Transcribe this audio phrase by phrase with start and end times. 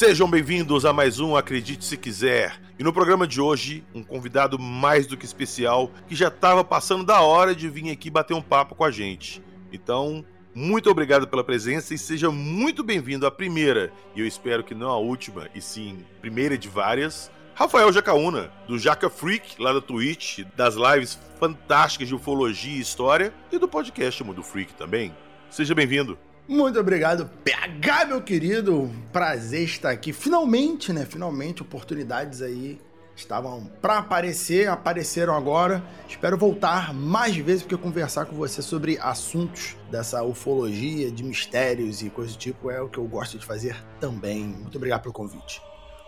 [0.00, 2.58] Sejam bem-vindos a mais um Acredite Se Quiser.
[2.78, 7.04] E no programa de hoje, um convidado mais do que especial que já estava passando
[7.04, 9.42] da hora de vir aqui bater um papo com a gente.
[9.70, 14.74] Então, muito obrigado pela presença e seja muito bem-vindo à primeira, e eu espero que
[14.74, 19.82] não a última, e sim primeira de várias, Rafael Jacaúna, do Jaca Freak, lá da
[19.82, 25.14] Twitch, das lives fantásticas de ufologia e história, e do podcast Mundo Freak também.
[25.50, 26.18] Seja bem-vindo.
[26.50, 28.90] Muito obrigado, PH, meu querido.
[29.12, 30.12] Prazer estar aqui.
[30.12, 31.06] Finalmente, né?
[31.06, 32.76] Finalmente, oportunidades aí
[33.14, 35.80] estavam para aparecer, apareceram agora.
[36.08, 42.10] Espero voltar mais vezes porque conversar com você sobre assuntos dessa ufologia, de mistérios e
[42.10, 44.42] coisa do tipo é o que eu gosto de fazer também.
[44.42, 45.62] Muito obrigado pelo convite.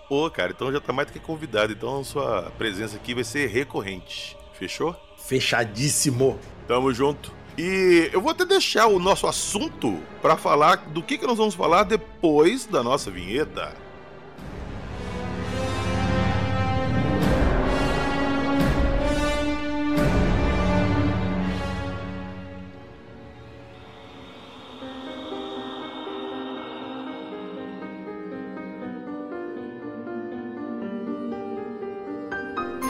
[0.08, 3.22] Pô, cara, então já tá mais do que convidado, então a sua presença aqui vai
[3.22, 4.36] ser recorrente.
[4.54, 4.96] Fechou?
[5.16, 6.36] Fechadíssimo.
[6.66, 7.32] Tamo junto.
[7.56, 11.54] E eu vou até deixar o nosso assunto para falar do que, que nós vamos
[11.54, 13.74] falar depois da nossa vinheta.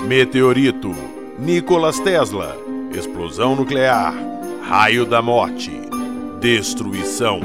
[0.06, 0.94] Meteorito,
[1.38, 2.58] Nicolas Tesla,
[2.92, 4.12] explosão nuclear,
[4.62, 5.70] Raio da Morte
[6.40, 7.40] Destruição.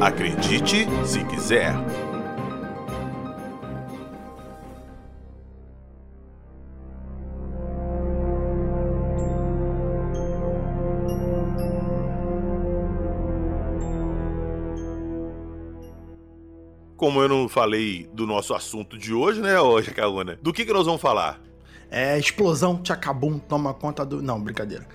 [0.00, 1.74] Acredite se quiser.
[16.98, 20.36] Como eu não falei do nosso assunto de hoje, né, ô Jacaúna?
[20.42, 21.40] Do que, que nós vamos falar?
[21.88, 24.20] É, explosão, tchacabum, toma conta do.
[24.20, 24.86] Não, brincadeira.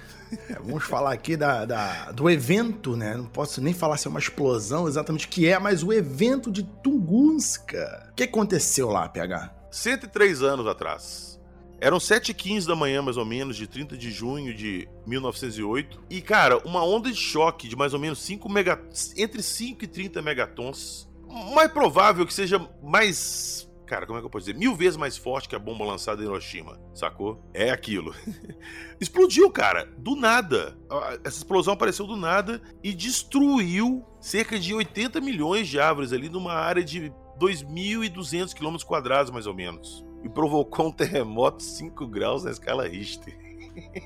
[0.50, 3.16] É, vamos falar aqui da, da, do evento, né?
[3.16, 6.52] Não posso nem falar se é uma explosão exatamente o que é, mas o evento
[6.52, 8.10] de Tunguska.
[8.12, 9.54] O que aconteceu lá, PH?
[9.72, 11.40] 103 anos atrás.
[11.80, 16.02] Eram 7h15 da manhã, mais ou menos, de 30 de junho de 1908.
[16.10, 18.82] E, cara, uma onda de choque de mais ou menos 5 mega...
[19.16, 23.70] entre 5 e 30 megatons mais provável que seja mais.
[23.86, 24.58] Cara, como é que eu posso dizer?
[24.58, 27.44] Mil vezes mais forte que a bomba lançada em Hiroshima, sacou?
[27.54, 28.16] É aquilo.
[29.00, 30.78] Explodiu, cara, do nada.
[31.24, 36.54] Essa explosão apareceu do nada e destruiu cerca de 80 milhões de árvores ali numa
[36.54, 40.06] área de 2.200 quilômetros quadrados, mais ou menos.
[40.24, 43.38] E provocou um terremoto 5 graus na escala Richter.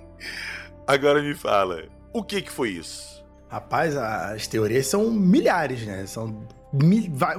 [0.88, 3.24] Agora me fala, o que que foi isso?
[3.50, 6.06] Rapaz, as teorias são milhares, né?
[6.06, 6.48] São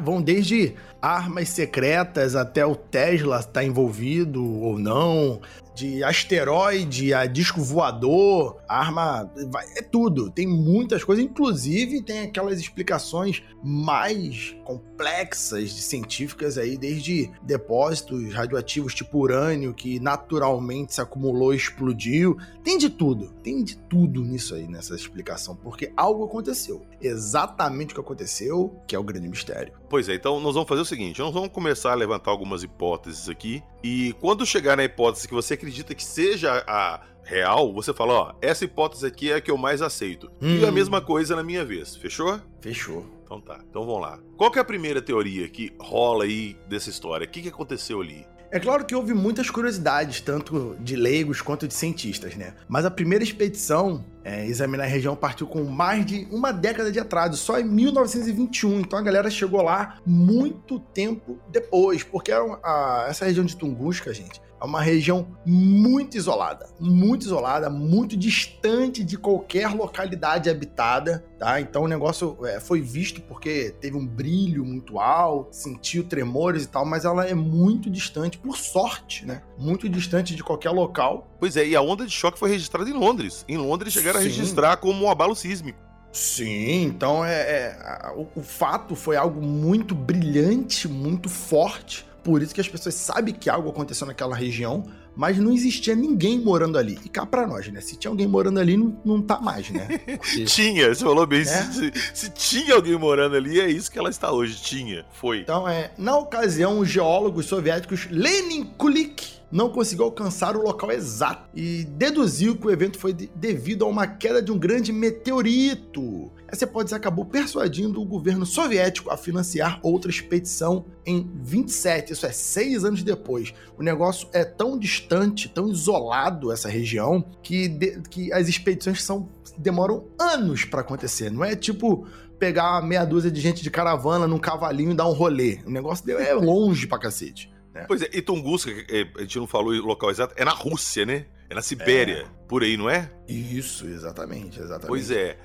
[0.01, 5.41] vão desde armas secretas até o Tesla estar tá envolvido ou não,
[5.79, 9.31] de asteroide a disco voador, arma,
[9.77, 10.29] é tudo.
[10.29, 18.93] Tem muitas coisas, inclusive tem aquelas explicações mais complexas de científicas aí, desde depósitos radioativos
[18.95, 22.37] tipo urânio que naturalmente se acumulou e explodiu.
[22.65, 26.85] Tem de tudo, tem de tudo nisso aí, nessa explicação, porque algo aconteceu.
[27.01, 29.73] Exatamente o que aconteceu, que é o grande mistério.
[29.89, 33.29] Pois é, então nós vamos fazer o seguinte: nós vamos começar a levantar algumas hipóteses
[33.29, 38.13] aqui, e quando chegar na hipótese que você acredita que seja a real, você fala:
[38.15, 40.31] ó, essa hipótese aqui é a que eu mais aceito.
[40.41, 40.59] Hum.
[40.59, 40.73] E a hum.
[40.73, 42.41] mesma coisa na minha vez, fechou?
[42.61, 43.07] Fechou.
[43.23, 44.19] Então tá, então vamos lá.
[44.37, 47.27] Qual que é a primeira teoria que rola aí dessa história?
[47.27, 48.27] O que, que aconteceu ali?
[48.51, 52.55] É claro que houve muitas curiosidades, tanto de leigos quanto de cientistas, né?
[52.67, 56.99] Mas a primeira expedição é, examinar a região partiu com mais de uma década de
[56.99, 58.81] atraso, só em 1921.
[58.81, 64.15] Então a galera chegou lá muito tempo depois, porque a, a, essa região de Tunguska,
[64.15, 71.61] gente, é uma região muito isolada, muito isolada, muito distante de qualquer localidade habitada, tá?
[71.61, 76.69] Então o negócio é, foi visto porque teve um brilho muito alto, sentiu tremores e
[76.69, 79.43] tal, mas ela é muito distante, por sorte, né?
[79.57, 81.29] Muito distante de qualquer local.
[81.39, 83.45] Pois é, e a onda de choque foi registrada em Londres.
[83.49, 84.27] Em Londres chegaram Sim.
[84.27, 85.79] a registrar como um abalo sísmico.
[86.11, 92.55] Sim, então é, é o, o fato foi algo muito brilhante, muito forte por isso
[92.55, 94.85] que as pessoas sabem que algo aconteceu naquela região,
[95.17, 96.99] mas não existia ninguém morando ali.
[97.03, 97.81] E cá pra nós, né?
[97.81, 99.89] Se tinha alguém morando ali, não, não tá mais, né?
[100.05, 100.45] Porque...
[100.45, 101.41] tinha, você falou bem.
[101.41, 101.45] É?
[101.45, 104.61] Se, se, tinha alguém morando ali, é isso que ela está hoje.
[104.61, 105.41] Tinha, foi.
[105.41, 111.49] Então, é, na ocasião, os geólogos soviéticos Lenin Kulik não conseguiu alcançar o local exato
[111.55, 116.31] e deduziu que o evento foi de devido a uma queda de um grande meteorito.
[116.51, 122.33] Essa hipótese acabou persuadindo o governo soviético a financiar outra expedição em 27, isso é,
[122.33, 123.53] seis anos depois.
[123.77, 129.29] O negócio é tão distante tão isolado essa região, que, de, que as expedições são,
[129.59, 131.31] demoram anos para acontecer.
[131.31, 132.07] Não é tipo
[132.39, 135.59] pegar meia dúzia de gente de caravana num cavalinho e dar um rolê.
[135.67, 137.53] O negócio é longe pra cacete.
[137.75, 137.85] Né?
[137.87, 138.71] Pois é, e Tunguska,
[139.17, 141.27] a gente não falou o local exato, é na Rússia, né?
[141.51, 142.47] É na Sibéria, é.
[142.47, 143.11] por aí, não é?
[143.27, 144.89] Isso, exatamente, exatamente.
[144.89, 145.39] Pois é.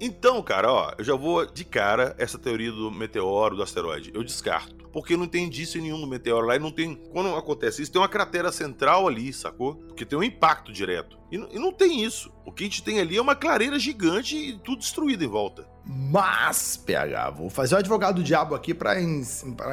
[0.00, 4.12] Então, cara, ó, eu já vou de cara essa teoria do meteoro, do asteroide.
[4.14, 4.88] Eu descarto.
[4.92, 6.94] Porque não tem indício nenhum do meteoro lá e não tem.
[7.10, 9.76] Quando acontece isso, tem uma cratera central ali, sacou?
[9.76, 11.18] Porque tem um impacto direto.
[11.30, 12.32] E, e não tem isso.
[12.44, 15.68] O que a gente tem ali é uma clareira gigante e tudo destruído em volta.
[15.84, 19.22] Mas, PH, vou fazer o advogado do diabo aqui para in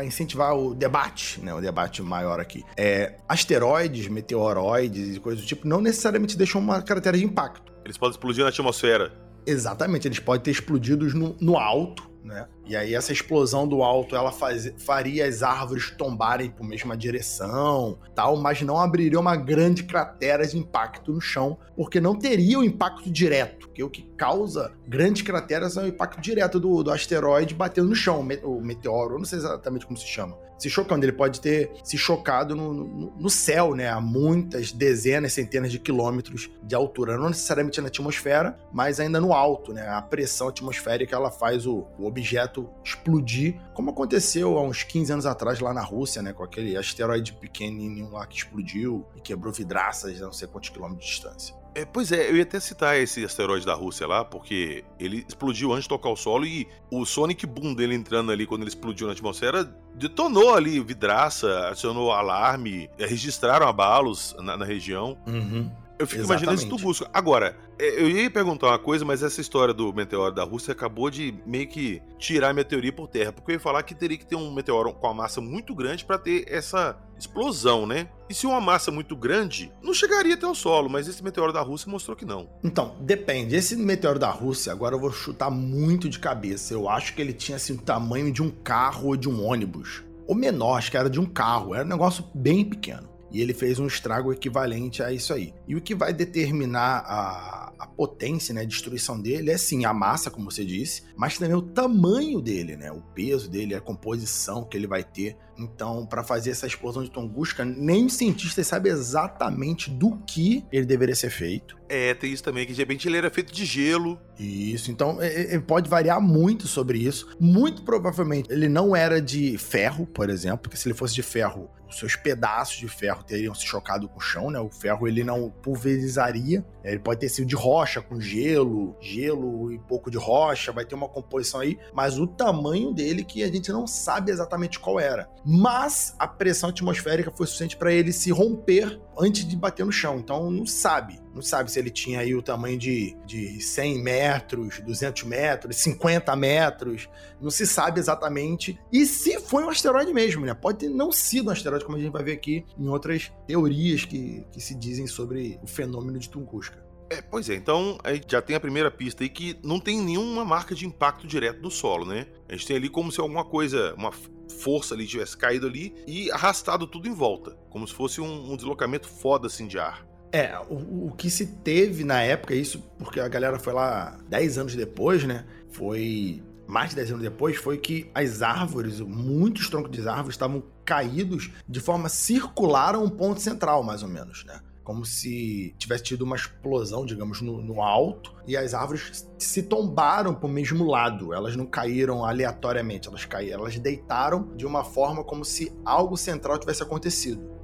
[0.06, 1.54] incentivar o debate, né?
[1.54, 2.64] O debate maior aqui.
[2.76, 7.74] É, asteroides, meteoroides e coisas do tipo não necessariamente deixam uma cratera de impacto.
[7.84, 9.25] Eles podem explodir na atmosfera.
[9.46, 12.48] Exatamente, eles podem ter explodidos no, no alto, né?
[12.66, 16.98] E aí essa explosão do alto, ela faz, faria as árvores tombarem para a mesma
[16.98, 22.58] direção, tal, mas não abriria uma grande cratera de impacto no chão, porque não teria
[22.58, 26.92] o impacto direto, que o que causa grandes crateras é o impacto direto do, do
[26.92, 30.36] asteroide batendo no chão, o meteoro, eu não sei exatamente como se chama.
[30.58, 35.34] Se chocando, ele pode ter se chocado no, no, no céu, né, a muitas dezenas,
[35.34, 40.02] centenas de quilômetros de altura, não necessariamente na atmosfera, mas ainda no alto, né, a
[40.02, 45.60] pressão atmosférica ela faz o, o objeto explodir, como aconteceu há uns 15 anos atrás
[45.60, 50.26] lá na Rússia, né, com aquele asteroide pequenininho lá que explodiu e quebrou vidraças a
[50.26, 51.65] não sei quantos quilômetros de distância.
[51.76, 55.74] É, pois é, eu ia até citar esse asteroide da Rússia lá, porque ele explodiu
[55.74, 59.08] antes de tocar o solo e o Sonic Boom dele entrando ali quando ele explodiu
[59.08, 65.18] na atmosfera detonou ali vidraça, acionou alarme, registraram abalos na, na região.
[65.28, 65.72] Uhum.
[65.98, 66.44] Eu fico Exatamente.
[66.44, 67.10] imaginando isso tu busca.
[67.14, 71.10] Agora, é, eu ia perguntar uma coisa, mas essa história do meteoro da Rússia acabou
[71.10, 73.32] de meio que tirar a minha teoria por terra.
[73.32, 76.04] Porque eu ia falar que teria que ter um meteoro com uma massa muito grande
[76.04, 78.10] para ter essa explosão, né?
[78.30, 81.62] E se uma massa muito grande, não chegaria até o solo, mas esse meteoro da
[81.62, 82.50] Rússia mostrou que não.
[82.64, 83.56] Então, depende.
[83.56, 86.74] Esse meteoro da Rússia, agora eu vou chutar muito de cabeça.
[86.74, 90.04] Eu acho que ele tinha assim o tamanho de um carro ou de um ônibus.
[90.28, 91.74] Ou menor, acho que era de um carro.
[91.74, 93.15] Era um negócio bem pequeno.
[93.32, 95.54] E ele fez um estrago equivalente a isso aí.
[95.68, 99.94] E o que vai determinar a, a potência, né, a destruição dele é sim a
[99.94, 104.64] massa, como você disse, mas também o tamanho dele, né, o peso dele, a composição
[104.64, 105.38] que ele vai ter.
[105.58, 110.86] Então, para fazer essa explosão de Tunguska, nem os cientistas sabem exatamente do que ele
[110.86, 111.78] deveria ser feito.
[111.88, 114.20] É, tem isso também, que de repente ele era feito de gelo.
[114.38, 117.36] Isso, então é, é, pode variar muito sobre isso.
[117.40, 121.70] Muito provavelmente ele não era de ferro, por exemplo, porque se ele fosse de ferro,
[121.98, 124.60] seus pedaços de ferro teriam se chocado com o chão, né?
[124.60, 126.66] O ferro ele não pulverizaria.
[126.84, 130.94] Ele pode ter sido de rocha, com gelo, gelo e pouco de rocha, vai ter
[130.94, 135.28] uma composição aí, mas o tamanho dele que a gente não sabe exatamente qual era.
[135.44, 140.20] Mas a pressão atmosférica foi suficiente para ele se romper antes de bater no chão,
[140.20, 141.25] então não sabe.
[141.36, 146.34] Não sabe se ele tinha aí o tamanho de, de 100 metros, 200 metros, 50
[146.38, 147.10] metros.
[147.42, 148.80] Não se sabe exatamente.
[148.92, 150.54] E se foi um asteroide mesmo, né?
[150.54, 154.06] Pode ter não sido um asteroide, como a gente vai ver aqui em outras teorias
[154.06, 156.86] que, que se dizem sobre o fenômeno de Tunguska.
[157.10, 160.44] É, pois é, então aí já tem a primeira pista aí que não tem nenhuma
[160.44, 162.26] marca de impacto direto no solo, né?
[162.50, 164.12] A gente tem ali como se alguma coisa, uma
[164.60, 168.56] força ali tivesse caído ali e arrastado tudo em volta, como se fosse um, um
[168.56, 170.15] deslocamento foda assim de ar.
[170.36, 174.58] É, o, o, que se teve na época, isso porque a galera foi lá 10
[174.58, 175.46] anos depois, né?
[175.72, 176.44] Foi.
[176.68, 181.52] Mais de 10 anos depois, foi que as árvores, muitos troncos de árvores estavam caídos
[181.70, 184.60] de forma circular a um ponto central, mais ou menos, né?
[184.84, 190.34] Como se tivesse tido uma explosão, digamos, no, no alto, e as árvores se tombaram
[190.34, 191.34] para o mesmo lado.
[191.34, 196.58] Elas não caíram aleatoriamente, elas caíram, elas deitaram de uma forma como se algo central
[196.58, 197.55] tivesse acontecido.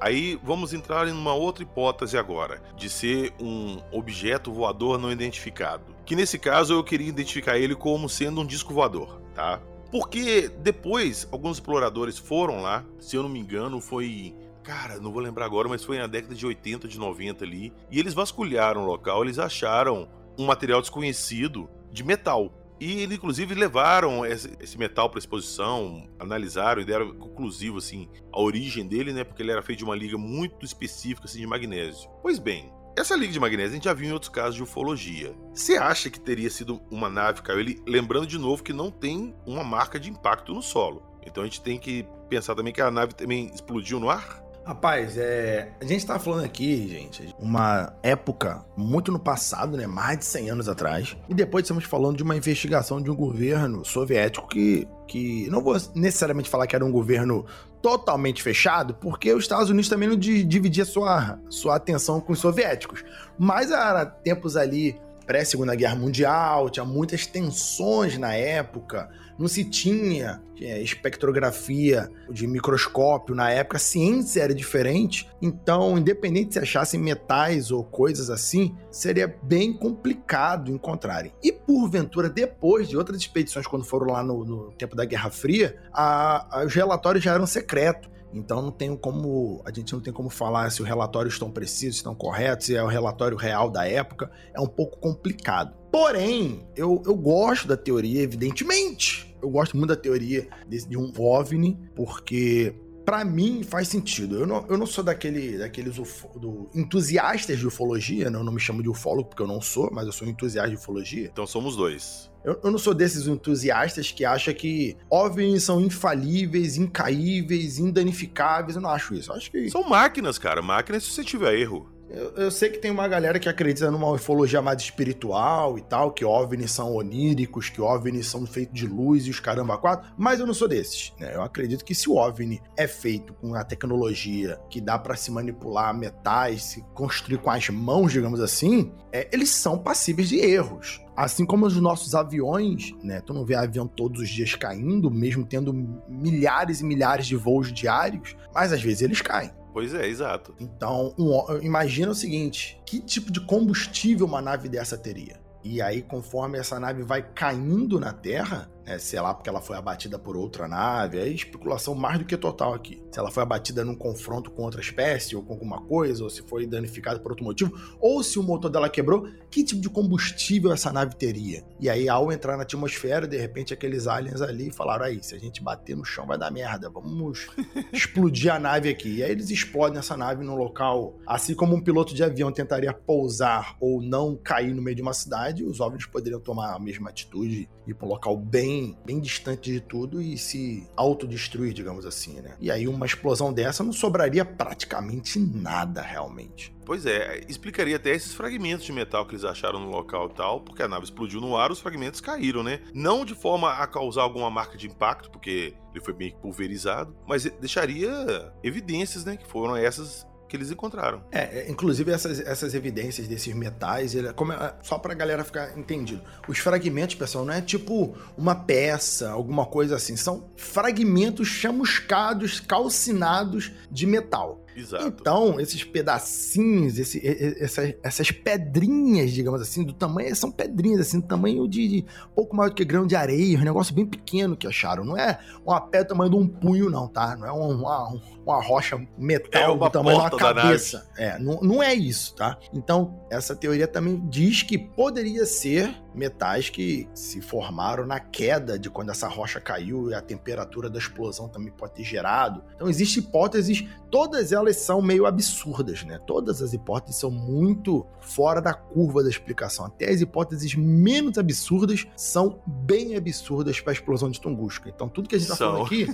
[0.00, 5.94] Aí vamos entrar em uma outra hipótese agora, de ser um objeto voador não identificado.
[6.06, 9.60] Que nesse caso eu queria identificar ele como sendo um disco voador, tá?
[9.90, 15.22] Porque depois alguns exploradores foram lá, se eu não me engano, foi Cara, não vou
[15.22, 17.72] lembrar agora, mas foi na década de 80, de 90 ali.
[17.90, 22.52] E eles vasculharam o local, eles acharam um material desconhecido de metal.
[22.80, 28.88] E eles, inclusive, levaram esse metal para exposição, analisaram e deram conclusivo, assim, a origem
[28.88, 29.22] dele, né?
[29.22, 32.08] Porque ele era feito de uma liga muito específica, assim, de magnésio.
[32.22, 35.34] Pois bem, essa liga de magnésio a gente já viu em outros casos de ufologia.
[35.54, 37.82] Você acha que teria sido uma nave que caiu ele?
[37.86, 41.02] Lembrando de novo que não tem uma marca de impacto no solo.
[41.24, 44.39] Então a gente tem que pensar também que a nave também explodiu no ar?
[44.64, 49.86] Rapaz, é, a gente tá falando aqui, gente, uma época muito no passado, né?
[49.86, 51.16] Mais de 100 anos atrás.
[51.28, 55.76] E depois estamos falando de uma investigação de um governo soviético que, que não vou
[55.94, 57.46] necessariamente falar que era um governo
[57.80, 63.02] totalmente fechado, porque os Estados Unidos também não dividia sua, sua atenção com os soviéticos.
[63.38, 65.00] Mas era tempos ali
[65.30, 69.08] pré-Segunda Guerra Mundial, tinha muitas tensões na época,
[69.40, 76.52] não se tinha é, espectrografia de microscópio na época, a ciência era diferente, então, independente
[76.52, 81.32] se achassem metais ou coisas assim, seria bem complicado encontrarem.
[81.42, 85.74] E porventura, depois de outras expedições, quando foram lá no, no tempo da Guerra Fria,
[85.90, 88.10] a, a, os relatórios já eram secretos.
[88.32, 89.60] Então não tem como.
[89.64, 92.82] A gente não tem como falar se os relatórios estão precisos, estão corretos, se é
[92.82, 94.30] o relatório real da época.
[94.54, 95.74] É um pouco complicado.
[95.90, 99.36] Porém, eu, eu gosto da teoria, evidentemente.
[99.42, 104.36] Eu gosto muito da teoria de, de um OVNI, porque para mim faz sentido.
[104.38, 108.38] Eu não, eu não sou daquele, daqueles ufo, do, entusiastas de ufologia, né?
[108.38, 110.76] eu não me chamo de ufólogo porque eu não sou, mas eu sou entusiasta de
[110.76, 111.28] ufologia.
[111.32, 112.30] Então somos dois.
[112.44, 118.76] Eu, eu, não sou desses entusiastas que acham que OVNIs são infalíveis, incaíveis, indanificáveis.
[118.76, 119.30] Eu não acho isso.
[119.30, 119.68] Eu acho que.
[119.68, 120.62] São máquinas, cara.
[120.62, 121.90] Máquinas se você tiver erro.
[122.12, 126.10] Eu, eu, sei que tem uma galera que acredita numa ufologia mais espiritual e tal,
[126.10, 130.40] que OVNIs são oníricos, que OVNIs são feitos de luz e os caramba quatro, mas
[130.40, 131.36] eu não sou desses, né?
[131.36, 135.30] Eu acredito que se o OVNI é feito com a tecnologia que dá para se
[135.30, 141.00] manipular metais, se construir com as mãos, digamos assim, é, eles são passíveis de erros.
[141.16, 143.20] Assim como os nossos aviões, né?
[143.20, 145.72] Tu não vê avião todos os dias caindo, mesmo tendo
[146.08, 149.59] milhares e milhares de voos diários, mas às vezes eles caem.
[149.72, 150.54] Pois é, exato.
[150.58, 155.40] Então, um, imagina o seguinte: que tipo de combustível uma nave dessa teria?
[155.62, 159.76] E aí, conforme essa nave vai caindo na Terra, é, sei lá, porque ela foi
[159.76, 163.02] abatida por outra nave, é especulação mais do que total aqui.
[163.10, 166.42] Se ela foi abatida num confronto com outra espécie ou com alguma coisa, ou se
[166.42, 170.72] foi danificada por outro motivo, ou se o motor dela quebrou, que tipo de combustível
[170.72, 171.64] essa nave teria?
[171.78, 175.38] E aí, ao entrar na atmosfera, de repente aqueles aliens ali falaram: aí, se a
[175.38, 177.48] gente bater no chão vai dar merda, vamos
[177.92, 179.16] explodir a nave aqui.
[179.16, 182.92] E aí eles explodem essa nave num local, assim como um piloto de avião tentaria
[182.92, 187.10] pousar ou não cair no meio de uma cidade, os OVNIs poderiam tomar a mesma
[187.10, 192.40] atitude e ir um local bem bem, distante de tudo e se autodestruir, digamos assim,
[192.40, 192.56] né?
[192.60, 196.74] E aí uma explosão dessa não sobraria praticamente nada realmente.
[196.84, 200.60] Pois é, explicaria até esses fragmentos de metal que eles acharam no local e tal,
[200.60, 202.80] porque a nave explodiu no ar, os fragmentos caíram, né?
[202.92, 207.44] Não de forma a causar alguma marca de impacto, porque ele foi bem pulverizado, mas
[207.44, 211.22] deixaria evidências, né, que foram essas que eles encontraram.
[211.30, 215.78] É, é, inclusive essas, essas evidências desses metais, ele, como é, só pra galera ficar
[215.78, 216.20] entendido.
[216.48, 220.16] Os fragmentos, pessoal, não é tipo uma peça, alguma coisa assim.
[220.16, 224.59] São fragmentos chamuscados, calcinados de metal.
[224.76, 225.06] Exato.
[225.20, 227.20] Então, esses pedacinhos, esse,
[227.60, 232.56] essas, essas pedrinhas, digamos assim, do tamanho, são pedrinhas, assim, do tamanho de, de pouco
[232.56, 235.04] mais do que grão de areia, um negócio bem pequeno que acharam.
[235.04, 237.36] Não é uma pedra do tamanho de um punho, não, tá?
[237.36, 241.08] Não é uma, uma rocha metal é do tamanho de uma cabeça.
[241.16, 242.58] É, não, não é isso, tá?
[242.72, 248.90] Então, essa teoria também diz que poderia ser metais que se formaram na queda de
[248.90, 252.62] quando essa rocha caiu e a temperatura da explosão também pode ter gerado.
[252.74, 256.18] Então, existem hipóteses, todas elas são meio absurdas, né?
[256.26, 259.86] Todas as hipóteses são muito fora da curva da explicação.
[259.86, 264.88] Até as hipóteses menos absurdas são bem absurdas para a explosão de Tunguska.
[264.88, 266.06] Então, tudo que a gente está falando aqui,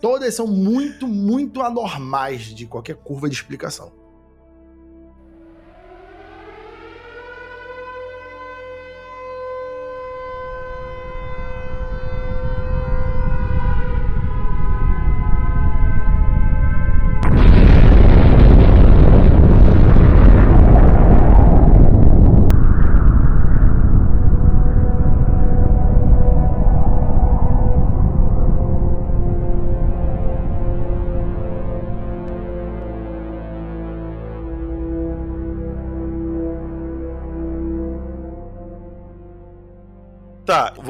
[0.00, 4.01] todas são muito, muito anormais de qualquer curva de explicação.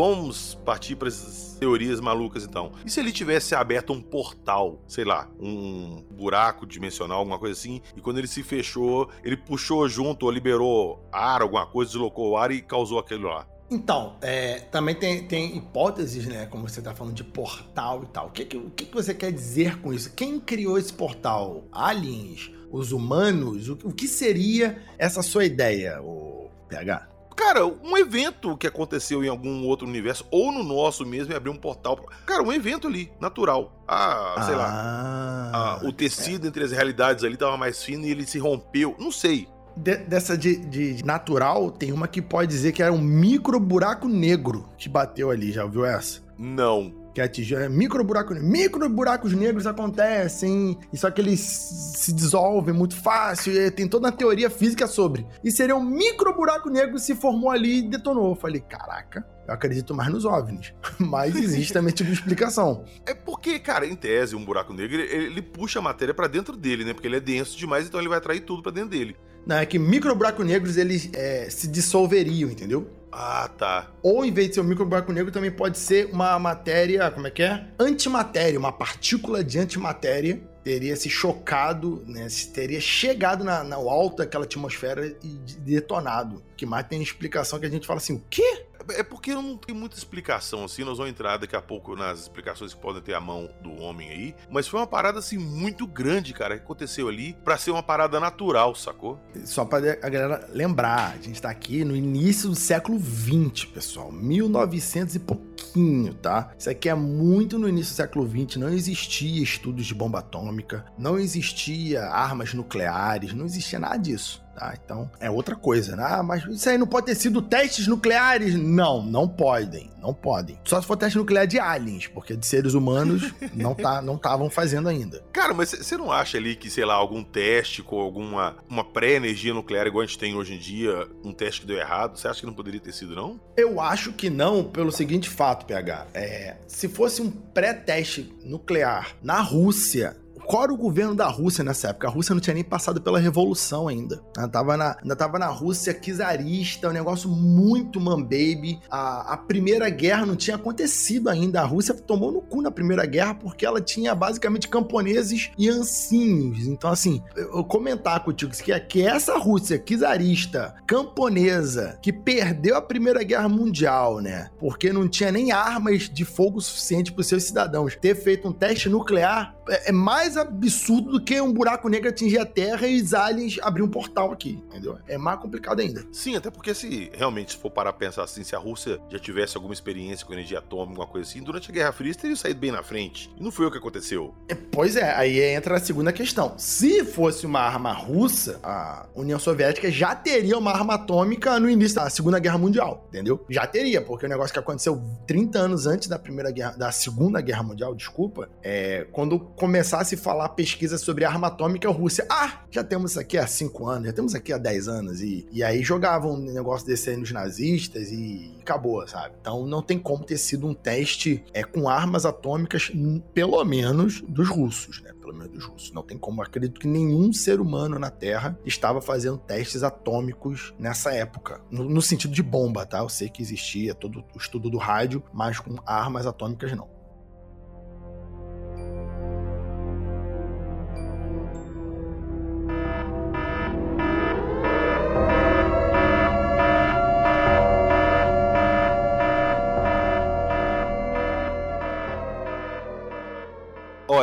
[0.03, 2.73] Vamos partir para essas teorias malucas então.
[2.85, 7.81] E se ele tivesse aberto um portal, sei lá, um buraco dimensional, alguma coisa assim,
[7.97, 12.37] e quando ele se fechou, ele puxou junto ou liberou ar, alguma coisa, deslocou o
[12.37, 13.47] ar e causou aquilo lá?
[13.71, 16.47] Então, é, também tem, tem, hipóteses, né?
[16.47, 18.27] Como você está falando de portal e tal.
[18.27, 20.13] O que, que, o que você quer dizer com isso?
[20.15, 21.63] Quem criou esse portal?
[21.71, 22.51] Aliens?
[22.73, 23.69] Os humanos?
[23.69, 27.12] O, o que seria essa sua ideia, o PH?
[27.35, 31.51] Cara, um evento que aconteceu em algum outro universo, ou no nosso mesmo, e abrir
[31.51, 31.97] um portal.
[32.27, 33.83] Cara, um evento ali, natural.
[33.87, 35.51] Ah, sei ah, lá.
[35.53, 36.49] Ah, o tecido é.
[36.49, 38.97] entre as realidades ali tava mais fino e ele se rompeu.
[38.99, 39.49] Não sei.
[39.77, 44.07] De, dessa de, de, natural, tem uma que pode dizer que era um micro buraco
[44.07, 45.51] negro que bateu ali.
[45.51, 46.21] Já ouviu essa?
[46.39, 52.13] Não que atingiu é, micro buracos micro buracos negros acontecem e só que eles se
[52.13, 56.71] dissolvem muito fácil e tem toda a teoria física sobre e seria um micro buraco
[56.71, 61.35] negro se formou ali e detonou eu falei caraca eu acredito mais nos OVNIs, mas
[61.35, 62.85] existe também tipo de explicação.
[63.05, 66.57] É porque, cara, em tese, um buraco negro, ele, ele puxa a matéria para dentro
[66.57, 66.95] dele, né?
[66.95, 69.17] Porque ele é denso demais, então ele vai atrair tudo para dentro dele.
[69.45, 72.89] Não, é que micro buracos negros, eles é, se dissolveriam, entendeu?
[73.13, 73.91] Ah, tá.
[74.03, 77.27] Ou em vez de ser um micro buraco negro, também pode ser uma matéria, como
[77.27, 77.67] é que é?
[77.79, 82.27] Antimatéria, uma partícula de antimatéria teria se chocado, né?
[82.55, 85.29] Teria chegado na, na alto daquela atmosfera e
[85.59, 86.43] detonado.
[86.57, 88.67] Que mais tem explicação que a gente fala assim, o quê?
[88.91, 90.85] É porque não tem muita explicação assim.
[90.85, 94.11] Nós vamos entrar daqui a pouco nas explicações que podem ter a mão do homem
[94.11, 94.35] aí.
[94.51, 98.19] Mas foi uma parada assim muito grande, cara, que aconteceu ali para ser uma parada
[98.19, 99.21] natural, sacou?
[99.45, 104.11] Só pra a galera lembrar, a gente tá aqui no início do século 20, pessoal.
[104.11, 106.53] 1900 e pouquinho, tá?
[106.59, 108.59] Isso aqui é muito no início do século 20.
[108.59, 114.42] Não existia estudos de bomba atômica, não existia armas nucleares, não existia nada disso.
[114.55, 114.75] Tá?
[114.83, 116.05] Então é outra coisa, né?
[116.07, 118.55] Ah, mas isso aí não pode ter sido testes nucleares?
[118.55, 120.59] Não, não podem, não podem.
[120.65, 124.51] Só se for teste nuclear de aliens, porque de seres humanos não tá, não estavam
[124.51, 125.25] fazendo ainda.
[125.33, 129.55] Cara, mas você não acha ali que, sei lá, algum teste com alguma uma pré-energia
[129.55, 132.41] nuclear igual a gente tem hoje em dia, um teste que deu errado, você acha
[132.41, 133.41] que não poderia ter sido, não?
[133.57, 136.09] Eu acho que não, pelo seguinte fato, PH.
[136.15, 140.17] É, se fosse um pré-teste nuclear na Rússia,
[140.47, 142.09] qual era o governo da Rússia nessa época?
[142.09, 144.23] A Rússia não tinha nem passado pela revolução ainda.
[144.37, 148.81] Ela tava na, ainda tava na Rússia czarista, um negócio muito man-baby.
[148.91, 151.61] A, a Primeira Guerra não tinha acontecido ainda.
[151.61, 156.67] A Rússia tomou no cu na Primeira Guerra porque ela tinha basicamente camponeses e ancinhos.
[156.67, 163.23] Então, assim, eu comentar contigo que, que essa Rússia czarista, camponesa, que perdeu a Primeira
[163.23, 164.51] Guerra Mundial, né?
[164.59, 168.53] Porque não tinha nem armas de fogo suficiente para os seus cidadãos, ter feito um
[168.53, 173.01] teste nuclear é, é mais absurdo do que um buraco negro atingir a Terra e
[173.01, 174.99] os aliens abrir um portal aqui, entendeu?
[175.09, 176.05] É mais complicado ainda.
[176.13, 179.57] Sim, até porque se realmente for parar a pensar assim, se a Rússia já tivesse
[179.57, 182.71] alguma experiência com energia atômica, alguma coisa assim, durante a Guerra Fria teria saído bem
[182.71, 183.31] na frente.
[183.37, 184.35] E não foi o que aconteceu.
[184.49, 186.55] É, pois é, aí entra a segunda questão.
[186.59, 191.97] Se fosse uma arma russa, a União Soviética já teria uma arma atômica no início
[191.97, 193.45] da Segunda Guerra Mundial, entendeu?
[193.49, 197.41] Já teria, porque o negócio que aconteceu 30 anos antes da Primeira Guerra, da Segunda
[197.41, 202.83] Guerra Mundial, desculpa, é quando começasse a falar pesquisa sobre arma atômica, Rússia, ah, já
[202.83, 205.85] temos isso aqui há 5 anos, já temos aqui há 10 anos, e, e aí
[205.85, 209.37] jogavam um negócio desse aí nos nazistas e acabou, sabe?
[209.41, 212.91] Então não tem como ter sido um teste é, com armas atômicas,
[213.33, 215.13] pelo menos dos russos, né?
[215.21, 215.93] Pelo menos dos russos.
[215.93, 221.15] Não tem como, acredito que nenhum ser humano na Terra estava fazendo testes atômicos nessa
[221.15, 221.61] época.
[221.71, 222.99] No, no sentido de bomba, tá?
[222.99, 227.02] Eu sei que existia todo o estudo do rádio, mas com armas atômicas não.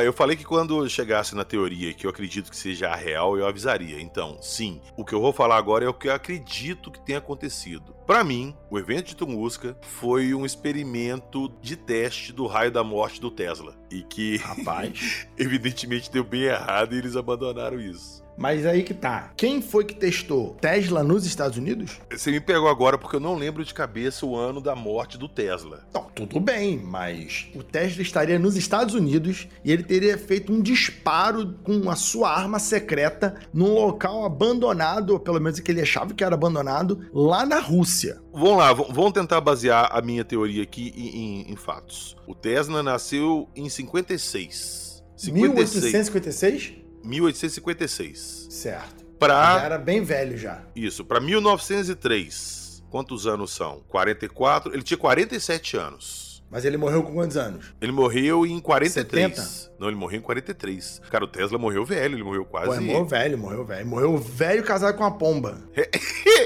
[0.01, 3.47] Eu falei que quando chegasse na teoria que eu acredito que seja a real, eu
[3.47, 3.99] avisaria.
[4.01, 7.19] Então, sim, o que eu vou falar agora é o que eu acredito que tenha
[7.19, 7.95] acontecido.
[8.05, 13.21] Para mim, o evento de Tunguska foi um experimento de teste do raio da morte
[13.21, 13.75] do Tesla.
[13.91, 18.23] E que, rapaz, evidentemente deu bem errado e eles abandonaram isso.
[18.39, 19.33] Mas aí que tá.
[19.35, 20.55] Quem foi que testou?
[20.61, 21.99] Tesla nos Estados Unidos?
[22.09, 25.27] Você me pegou agora porque eu não lembro de cabeça o ano da morte do
[25.27, 25.85] Tesla.
[25.93, 30.61] Não, tudo bem, mas o Tesla estaria nos Estados Unidos e ele teria feito um
[30.61, 36.13] disparo com a sua arma secreta num local abandonado, ou pelo menos que ele achava
[36.13, 38.21] que era abandonado, lá na Rússia.
[38.31, 42.15] Vamos lá, vamos tentar basear a minha teoria aqui em, em, em fatos.
[42.25, 45.03] O Tesla nasceu em 56.
[45.17, 45.83] 56.
[45.83, 46.88] 1856?
[47.03, 48.47] 1856.
[48.49, 49.05] Certo.
[49.19, 49.59] Pra...
[49.59, 50.63] Já era bem velho já.
[50.75, 52.83] Isso, para 1903.
[52.89, 53.83] Quantos anos são?
[53.87, 54.73] 44.
[54.73, 56.28] Ele tinha 47 anos.
[56.51, 57.73] Mas ele morreu com quantos anos?
[57.79, 59.35] Ele morreu em 43.
[59.35, 59.69] 70?
[59.79, 61.01] Não, ele morreu em 43.
[61.09, 62.67] Cara, o Tesla morreu velho, ele morreu quase.
[62.67, 63.87] Pô, ele morreu velho, morreu velho.
[63.87, 65.61] Morreu velho casado com uma pomba.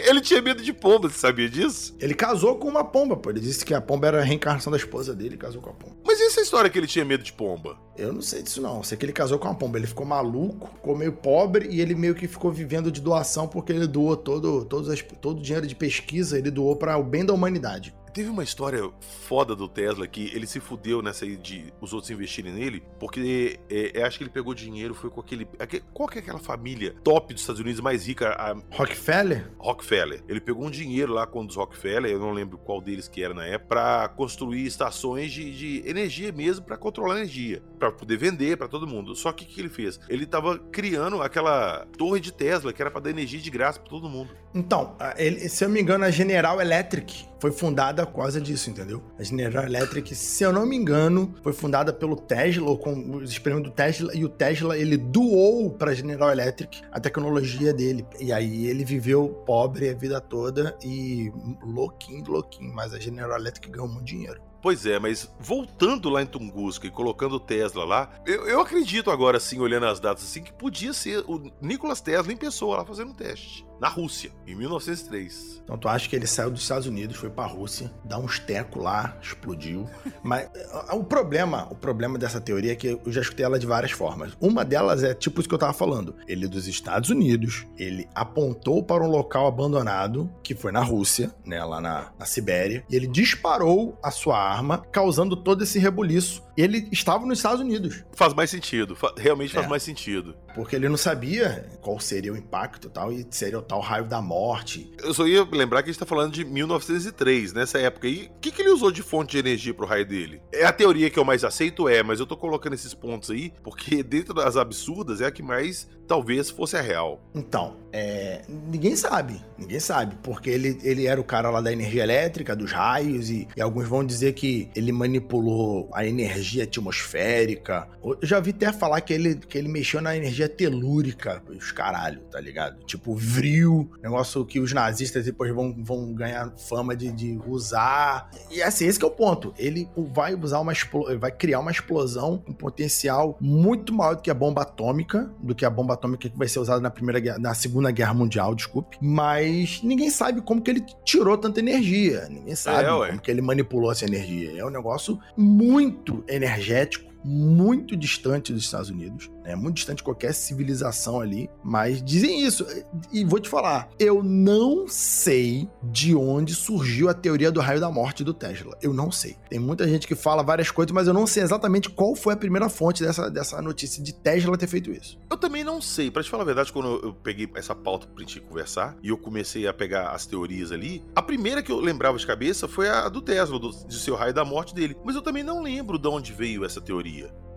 [0.07, 1.95] ele tinha medo de pomba, você sabia disso?
[1.99, 3.29] Ele casou com uma pomba, pô.
[3.29, 5.95] Ele disse que a pomba era a reencarnação da esposa dele, casou com a pomba.
[6.05, 7.77] Mas e essa história que ele tinha medo de pomba?
[7.97, 8.83] Eu não sei disso não.
[8.83, 9.77] Sei que ele casou com uma pomba.
[9.77, 13.71] Ele ficou maluco, ficou meio pobre e ele meio que ficou vivendo de doação porque
[13.71, 17.33] ele doou todo, todo, todo o dinheiro de pesquisa, ele doou para o bem da
[17.33, 17.95] humanidade.
[18.13, 18.91] Teve uma história
[19.27, 23.59] foda do Tesla que ele se fudeu nessa aí de os outros investirem nele, porque
[23.69, 25.83] é, é, acho que ele pegou dinheiro, foi com aquele, aquele.
[25.91, 28.29] Qual que é aquela família top dos Estados Unidos mais rica?
[28.29, 29.51] A, Rockefeller?
[29.57, 30.23] Rockefeller.
[30.27, 33.33] Ele pegou um dinheiro lá com os Rockefeller, eu não lembro qual deles que era
[33.33, 38.17] na época, pra construir estações de, de energia mesmo, para controlar a energia, para poder
[38.17, 39.15] vender para todo mundo.
[39.15, 39.99] Só que o que ele fez?
[40.07, 43.89] Ele tava criando aquela torre de Tesla que era para dar energia de graça para
[43.89, 44.35] todo mundo.
[44.53, 49.03] Então, ele, se eu me engano, a General Electric foi fundada por causa disso, entendeu?
[49.19, 53.29] A General Electric, se eu não me engano, foi fundada pelo Tesla, ou com os
[53.29, 58.07] experimentos do Tesla, e o Tesla, ele doou para a General Electric a tecnologia dele.
[58.17, 63.69] E aí ele viveu pobre a vida toda e louquinho, louquinho, mas a General Electric
[63.69, 64.39] ganhou muito dinheiro.
[64.61, 69.11] Pois é, mas voltando lá em Tunguska e colocando o Tesla lá, eu, eu acredito
[69.11, 72.85] agora, assim, olhando as datas assim, que podia ser o Nicolas Tesla em pessoa lá
[72.85, 75.61] fazendo um teste na Rússia, em 1903.
[75.61, 78.79] Então tu acha que ele saiu dos Estados Unidos, foi pra Rússia, dá uns teco
[78.79, 79.89] lá, explodiu.
[80.23, 80.49] Mas
[80.93, 84.37] o problema, o problema dessa teoria é que eu já escutei ela de várias formas.
[84.39, 86.15] Uma delas é tipo isso que eu tava falando.
[86.29, 91.35] Ele é dos Estados Unidos, ele apontou para um local abandonado, que foi na Rússia,
[91.45, 96.41] né, lá na, na Sibéria, e ele disparou a sua arma, causando todo esse rebuliço.
[96.55, 98.03] Ele estava nos Estados Unidos.
[98.13, 99.69] Faz mais sentido, realmente faz é.
[99.69, 100.35] mais sentido.
[100.53, 104.05] Porque ele não sabia qual seria o impacto e tal, e seria o tal raio
[104.05, 104.91] da morte.
[104.99, 108.07] Eu só ia lembrar que a gente tá falando de 1903, nessa época.
[108.07, 110.41] E o que, que ele usou de fonte de energia pro raio dele?
[110.53, 113.51] É a teoria que eu mais aceito, é, mas eu tô colocando esses pontos aí,
[113.63, 117.21] porque dentro das absurdas é a que mais talvez fosse a real.
[117.33, 122.01] Então, é, ninguém sabe, ninguém sabe, porque ele, ele era o cara lá da energia
[122.01, 127.87] elétrica, dos raios, e, e alguns vão dizer que ele manipulou a energia atmosférica.
[128.03, 132.21] Eu já vi até falar que ele, que ele mexeu na energia telúrica, os caralho,
[132.31, 132.83] tá ligado?
[132.85, 138.31] Tipo, vril, negócio que os nazistas depois vão, vão ganhar fama de, de usar.
[138.49, 139.53] E assim, esse é o ponto.
[139.57, 140.73] Ele vai usar uma
[141.19, 145.63] vai criar uma explosão com potencial muito maior do que a bomba atômica, do que
[145.63, 148.97] a bomba atômica que vai ser usada na primeira na segunda guerra mundial, desculpe.
[149.01, 152.27] Mas ninguém sabe como que ele tirou tanta energia.
[152.29, 154.59] Ninguém sabe é, como que ele manipulou essa energia.
[154.59, 159.55] É um negócio muito energético muito distante dos Estados Unidos, né?
[159.55, 162.65] Muito distante de qualquer civilização ali, mas dizem isso.
[163.11, 167.91] E vou te falar, eu não sei de onde surgiu a teoria do raio da
[167.91, 168.77] morte do Tesla.
[168.81, 169.37] Eu não sei.
[169.49, 172.37] Tem muita gente que fala várias coisas, mas eu não sei exatamente qual foi a
[172.37, 175.17] primeira fonte dessa, dessa notícia de Tesla ter feito isso.
[175.29, 176.09] Eu também não sei.
[176.11, 179.17] Para te falar a verdade, quando eu peguei essa pauta pra gente conversar e eu
[179.17, 183.07] comecei a pegar as teorias ali, a primeira que eu lembrava de cabeça foi a
[183.09, 184.95] do Tesla, do, de seu raio da morte dele.
[185.03, 187.12] Mas eu também não lembro de onde veio essa teoria.
[187.13, 187.52] You.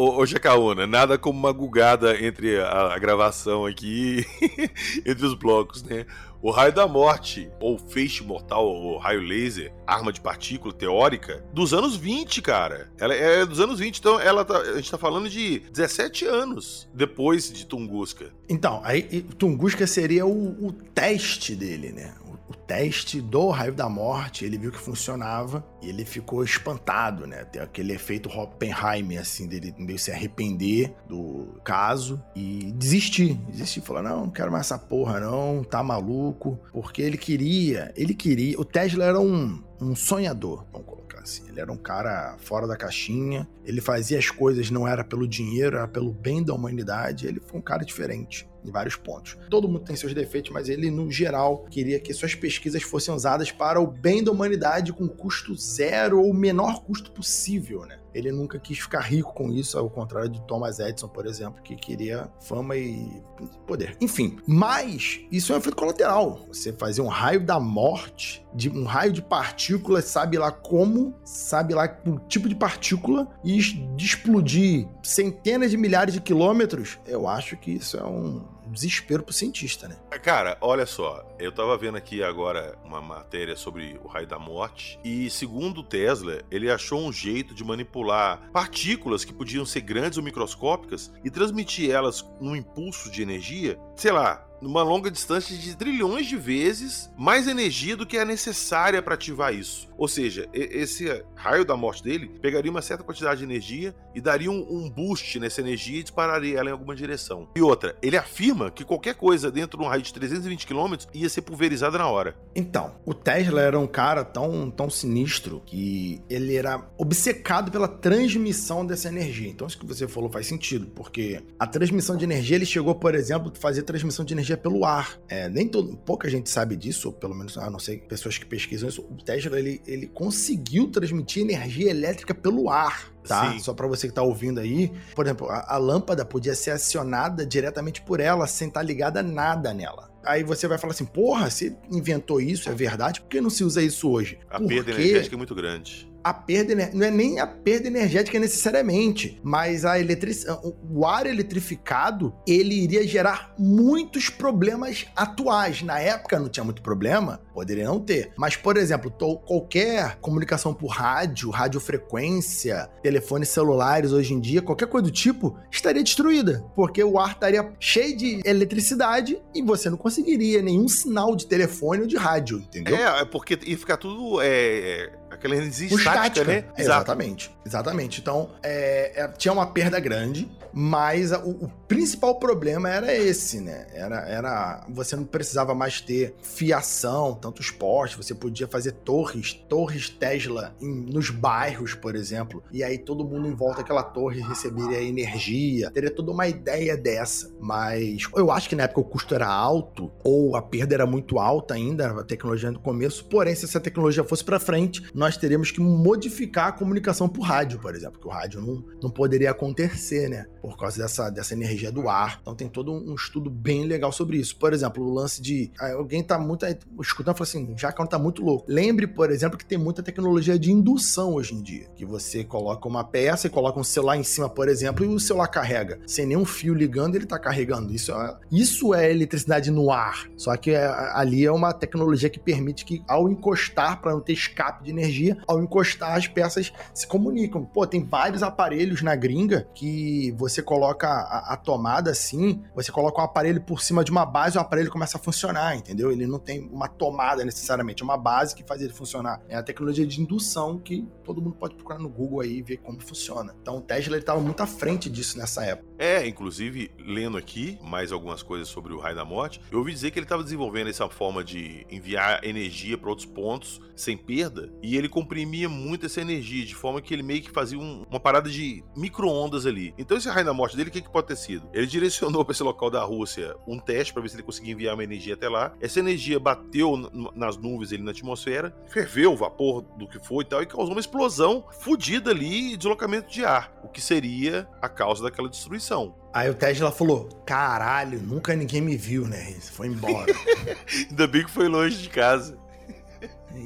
[0.00, 4.24] Ô, ô nada como uma gugada entre a, a gravação aqui,
[5.04, 6.06] entre os blocos, né?
[6.40, 11.74] O raio da morte, ou feixe mortal, ou raio laser, arma de partícula teórica, dos
[11.74, 12.90] anos 20, cara.
[12.98, 16.88] Ela é dos anos 20, então ela tá, a gente tá falando de 17 anos
[16.94, 18.32] depois de Tunguska.
[18.48, 19.02] Então, aí
[19.36, 22.14] Tunguska seria o, o teste dele, né?
[22.50, 27.44] o teste do raio da morte, ele viu que funcionava e ele ficou espantado, né?
[27.44, 33.34] Tem aquele efeito Oppenheimer, assim, dele meio se arrepender do caso e desistir.
[33.50, 36.60] Desistir, falar, não, não quero mais essa porra não, tá maluco.
[36.72, 38.56] Porque ele queria, ele queria...
[38.60, 41.48] O Tesla era um, um sonhador, vamos colocar assim.
[41.48, 45.76] Ele era um cara fora da caixinha, ele fazia as coisas não era pelo dinheiro,
[45.76, 49.36] era pelo bem da humanidade, ele foi um cara diferente em vários pontos.
[49.48, 53.50] Todo mundo tem seus defeitos, mas ele, no geral, queria que suas pesquisas fossem usadas
[53.50, 57.98] para o bem da humanidade com custo zero ou menor custo possível, né?
[58.12, 61.76] Ele nunca quis ficar rico com isso, ao contrário de Thomas Edison, por exemplo, que
[61.76, 63.22] queria fama e
[63.66, 63.96] poder.
[64.00, 66.44] Enfim, mas isso é um efeito colateral.
[66.48, 71.72] Você fazer um raio da morte, de um raio de partículas, sabe lá como, sabe
[71.72, 77.56] lá o tipo de partícula, e de explodir centenas de milhares de quilômetros, eu acho
[77.56, 79.96] que isso é um desespero pro cientista, né?
[80.22, 84.98] Cara, olha só, eu tava vendo aqui agora uma matéria sobre o raio da morte
[85.04, 90.24] e segundo Tesla, ele achou um jeito de manipular partículas que podiam ser grandes ou
[90.24, 96.26] microscópicas e transmitir elas num impulso de energia, sei lá, numa longa distância de trilhões
[96.26, 99.88] de vezes mais energia do que é necessária para ativar isso.
[99.96, 104.50] Ou seja, esse raio da morte dele pegaria uma certa quantidade de energia e daria
[104.50, 107.48] um, um boost nessa energia e dispararia ela em alguma direção.
[107.54, 111.28] E outra, ele afirma que qualquer coisa dentro de um raio de 320 km ia
[111.28, 112.34] ser pulverizada na hora.
[112.54, 118.86] Então, o Tesla era um cara tão, tão sinistro que ele era obcecado pela transmissão
[118.86, 119.48] dessa energia.
[119.50, 123.14] Então, isso que você falou faz sentido, porque a transmissão de energia, ele chegou, por
[123.14, 125.18] exemplo, a fazer transmissão de energia pelo ar.
[125.28, 128.46] É, nem todo, pouca gente sabe disso, ou pelo menos, a não sei, pessoas que
[128.46, 129.02] pesquisam isso.
[129.02, 133.52] O Tesla, ele, ele conseguiu transmitir energia elétrica pelo ar tá?
[133.52, 133.58] Sim.
[133.60, 134.90] Só para você que tá ouvindo aí.
[135.14, 139.22] Por exemplo, a, a, lâmpada podia ser acionada diretamente por ela, sem estar tá ligada
[139.22, 140.10] nada nela.
[140.24, 143.20] Aí você vai falar assim, porra, você inventou isso, é verdade?
[143.20, 144.38] Por que não se usa isso hoje?
[144.50, 149.40] A perda energética é muito grande a perda não é nem a perda energética necessariamente,
[149.42, 150.44] mas a eletric...
[150.90, 155.82] o ar eletrificado ele iria gerar muitos problemas atuais.
[155.82, 158.32] Na época não tinha muito problema, poderia não ter.
[158.36, 165.06] Mas, por exemplo, qualquer comunicação por rádio, radiofrequência, telefones celulares hoje em dia, qualquer coisa
[165.06, 170.62] do tipo, estaria destruída, porque o ar estaria cheio de eletricidade e você não conseguiria
[170.62, 172.96] nenhum sinal de telefone ou de rádio, entendeu?
[172.96, 176.64] É, é porque ia ficar tudo é, é aquela energia estática, estática, né?
[176.76, 178.20] Exatamente, exatamente.
[178.20, 183.86] Então, é, é, tinha uma perda grande, mas o, o, principal problema era esse, né?
[183.92, 190.08] Era, era você não precisava mais ter fiação, tantos postes, você podia fazer torres, torres
[190.08, 195.02] Tesla em, nos bairros, por exemplo, e aí todo mundo em volta daquela torre receberia
[195.02, 197.50] energia, teria toda uma ideia dessa.
[197.58, 201.38] Mas eu acho que na época o custo era alto, ou a perda era muito
[201.38, 205.70] alta ainda, a tecnologia no começo, porém, se essa tecnologia fosse para frente, nós teríamos
[205.70, 210.28] que modificar a comunicação por rádio, por exemplo, que o rádio não, não poderia acontecer,
[210.28, 210.46] né?
[210.60, 212.38] Por causa dessa, dessa energia do ar.
[212.40, 214.56] Então tem todo um estudo bem legal sobre isso.
[214.56, 215.70] Por exemplo, o lance de.
[215.78, 216.66] Ah, alguém tá muito
[217.00, 218.66] escutando e fala assim: que tá muito louco.
[218.68, 221.86] Lembre, por exemplo, que tem muita tecnologia de indução hoje em dia.
[221.96, 225.20] Que você coloca uma peça e coloca um celular em cima, por exemplo, e o
[225.20, 226.00] celular carrega.
[226.06, 227.92] Sem nenhum fio ligando, ele tá carregando.
[227.94, 230.28] Isso é, isso é eletricidade no ar.
[230.36, 234.32] Só que é, ali é uma tecnologia que permite que, ao encostar, para não ter
[234.32, 237.64] escape de energia, ao encostar, as peças se comunicam.
[237.64, 243.20] Pô, tem vários aparelhos na gringa que você coloca a, a tomada assim, você coloca
[243.20, 246.12] um aparelho por cima de uma base o aparelho começa a funcionar, entendeu?
[246.12, 249.40] Ele não tem uma tomada necessariamente, é uma base que faz ele funcionar.
[249.48, 252.78] É a tecnologia de indução que todo mundo pode procurar no Google aí e ver
[252.78, 253.54] como funciona.
[253.60, 255.88] Então o Tesla estava muito à frente disso nessa época.
[255.98, 260.10] É, inclusive, lendo aqui mais algumas coisas sobre o raio da morte, eu ouvi dizer
[260.10, 264.96] que ele estava desenvolvendo essa forma de enviar energia para outros pontos sem perda, e
[264.96, 268.48] ele comprimia muito essa energia, de forma que ele meio que fazia um, uma parada
[268.48, 269.94] de micro-ondas ali.
[269.98, 271.68] Então esse raio da morte dele, o que, que pode ter sido?
[271.72, 274.94] Ele direcionou para esse local da Rússia um teste para ver se ele conseguia enviar
[274.94, 275.74] uma energia até lá.
[275.80, 276.96] Essa energia bateu
[277.34, 280.92] nas nuvens ali na atmosfera, ferveu o vapor do que foi e tal, e causou
[280.92, 286.14] uma explosão fodida ali e deslocamento de ar, o que seria a causa daquela destruição.
[286.32, 289.54] Aí o Tesla falou: caralho, nunca ninguém me viu, né?
[289.60, 290.32] Foi embora.
[291.10, 292.56] Ainda bem que foi longe de casa.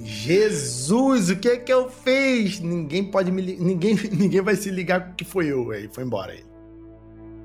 [0.02, 2.60] Jesus, o que é que eu fiz?
[2.60, 6.44] Ninguém pode me ninguém ninguém vai se ligar que foi eu, aí foi embora aí.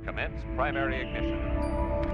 [0.05, 2.08] Commence primary ignition.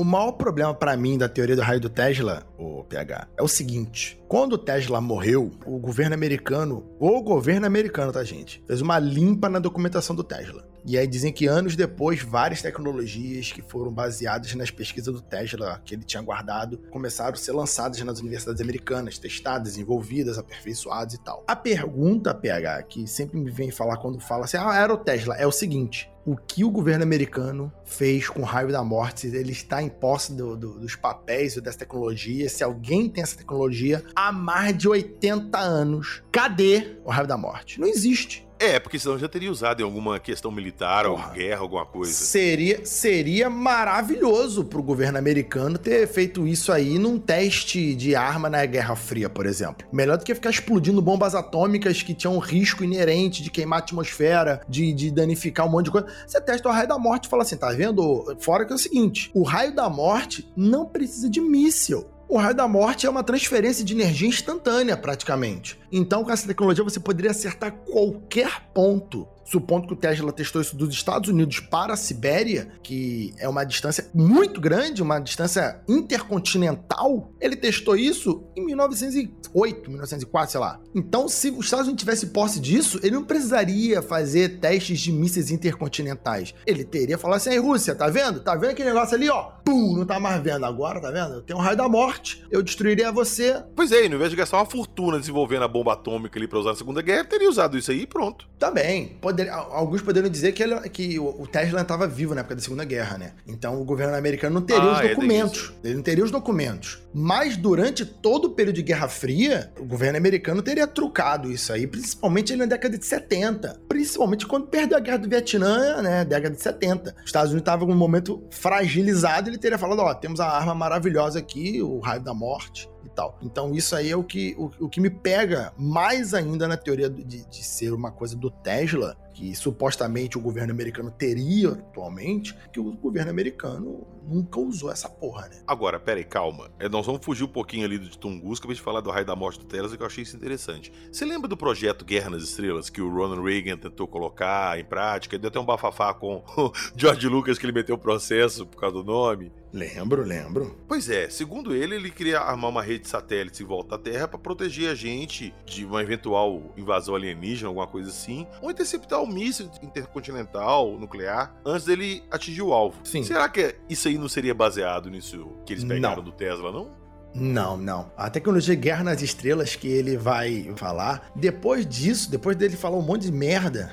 [0.00, 3.46] O maior problema para mim da teoria do raio do Tesla, o PH, é o
[3.46, 8.98] seguinte: quando o Tesla morreu, o governo americano, o governo americano, tá, gente, fez uma
[8.98, 10.66] limpa na documentação do Tesla.
[10.86, 15.82] E aí dizem que anos depois, várias tecnologias que foram baseadas nas pesquisas do Tesla
[15.84, 21.22] que ele tinha guardado começaram a ser lançadas nas universidades americanas, testadas, desenvolvidas, aperfeiçoadas e
[21.22, 21.44] tal.
[21.46, 25.36] A pergunta, PH, que sempre me vem falar quando fala assim, ah, era o Tesla,
[25.36, 29.50] é o seguinte: o que o governo americano fez com o raio da morte, ele
[29.50, 34.30] está em posse do, do, dos papéis dessa tecnologia, se alguém tem essa tecnologia há
[34.30, 37.80] mais de 80 anos, cadê o raio da morte?
[37.80, 38.48] Não existe.
[38.60, 41.28] É, porque senão já teria usado em alguma questão militar Porra.
[41.28, 42.12] ou guerra, alguma coisa.
[42.12, 48.66] Seria, seria maravilhoso pro governo americano ter feito isso aí num teste de arma na
[48.66, 49.88] Guerra Fria, por exemplo.
[49.90, 53.82] Melhor do que ficar explodindo bombas atômicas que tinham um risco inerente de queimar a
[53.82, 56.06] atmosfera, de, de danificar um monte de coisa.
[56.26, 58.36] Você testa o raio da morte e fala assim, tá vendo?
[58.40, 62.06] Fora que é o seguinte, o raio da morte não precisa de míssil.
[62.30, 65.76] O raio da morte é uma transferência de energia instantânea, praticamente.
[65.90, 70.76] Então, com essa tecnologia, você poderia acertar qualquer ponto supondo que o Tesla testou isso
[70.76, 77.32] dos Estados Unidos para a Sibéria, que é uma distância muito grande, uma distância intercontinental,
[77.40, 80.80] ele testou isso em 1908, 1904, sei lá.
[80.94, 85.50] Então, se os Estados Unidos tivesse posse disso, ele não precisaria fazer testes de mísseis
[85.50, 86.54] intercontinentais.
[86.64, 88.40] Ele teria falado assim: aí, Rússia, tá vendo?
[88.40, 89.50] Tá vendo aquele negócio ali, ó?
[89.64, 91.34] Pum, não tá mais vendo agora, tá vendo?
[91.34, 93.62] Eu tenho um raio da morte, eu destruiria você.
[93.74, 96.70] Pois é, no invés de gastar uma fortuna desenvolvendo a bomba atômica ali pra usar
[96.70, 98.48] na Segunda Guerra, teria usado isso aí e pronto.
[98.58, 99.16] Também.
[99.40, 102.84] Poder, alguns poderiam dizer que, ele, que o Tesla estava vivo na época da Segunda
[102.84, 103.32] Guerra, né?
[103.46, 105.72] Então o governo americano não teria ah, os é documentos.
[105.82, 107.02] É ele não teria os documentos.
[107.12, 111.86] Mas durante todo o período de Guerra Fria, o governo americano teria trucado isso aí,
[111.86, 113.80] principalmente na década de 70.
[113.88, 116.24] Principalmente quando perdeu a Guerra do Vietnã, né?
[116.24, 117.14] Década de 70.
[117.18, 120.74] Os Estados Unidos estavam em um momento fragilizado, ele teria falado: ó, temos a arma
[120.74, 123.38] maravilhosa aqui, o raio da morte e tal.
[123.42, 127.08] Então isso aí é o que, o, o que me pega mais ainda na teoria
[127.08, 132.78] de, de ser uma coisa do Tesla, que supostamente o governo americano teria atualmente, que
[132.78, 135.62] o governo americano nunca usou essa porra, né?
[135.66, 136.70] Agora, peraí, calma.
[136.78, 139.34] É, nós vamos fugir um pouquinho ali do Tunguska pra gente falar do raio da
[139.34, 140.92] morte do Tesla, que eu achei isso interessante.
[141.10, 145.38] Você lembra do projeto Guerra nas Estrelas, que o Ronald Reagan tentou colocar em prática?
[145.38, 148.96] Deu até um bafafá com o George Lucas, que ele meteu o processo por causa
[148.96, 149.50] do nome.
[149.72, 150.76] Lembro, lembro.
[150.88, 154.26] Pois é, segundo ele, ele queria armar uma rede de satélites em volta à Terra
[154.26, 159.26] para proteger a gente de uma eventual invasão alienígena, alguma coisa assim, ou interceptar o
[159.30, 162.98] míssil intercontinental nuclear antes dele atingir o alvo.
[163.04, 163.22] Sim.
[163.22, 166.24] Será que isso aí não seria baseado nisso que eles pegaram não.
[166.24, 166.99] do Tesla, não?
[167.34, 168.10] Não, não.
[168.16, 173.02] A tecnologia Guerra nas Estrelas que ele vai falar, depois disso, depois dele falar um
[173.02, 173.92] monte de merda,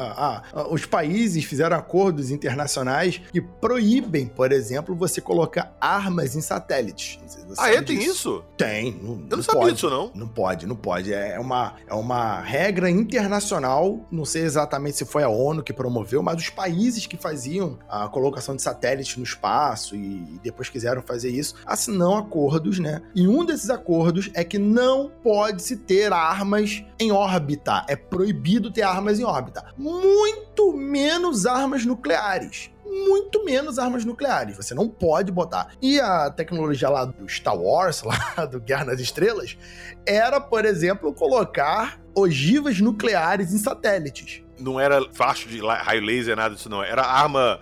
[0.70, 7.18] os países fizeram acordos internacionais que proíbem, por exemplo, você colocar armas em satélites.
[7.58, 7.82] ah, é?
[7.82, 8.42] Tem isso?
[8.56, 8.92] Tem.
[8.92, 9.74] Não, Eu não, não sabia pode.
[9.74, 10.10] disso, não.
[10.14, 11.12] Não pode, não pode.
[11.12, 16.22] É uma, é uma regra internacional, não sei exatamente se foi a ONU que promoveu,
[16.22, 21.30] mas os países que faziam a colocação de satélites no espaço e depois quiseram fazer
[21.30, 23.02] isso, assinam acordos acordos, né?
[23.14, 27.84] E um desses acordos é que não pode se ter armas em órbita.
[27.88, 29.64] É proibido ter armas em órbita.
[29.76, 34.56] Muito menos armas nucleares muito menos armas nucleares.
[34.56, 35.68] Você não pode botar.
[35.80, 38.02] E a tecnologia lá do Star Wars,
[38.36, 39.56] lá do Guerra nas Estrelas,
[40.04, 44.42] era, por exemplo, colocar ogivas nucleares em satélites.
[44.58, 46.82] Não era faixa de raio laser, nada disso, não.
[46.82, 47.60] Era arma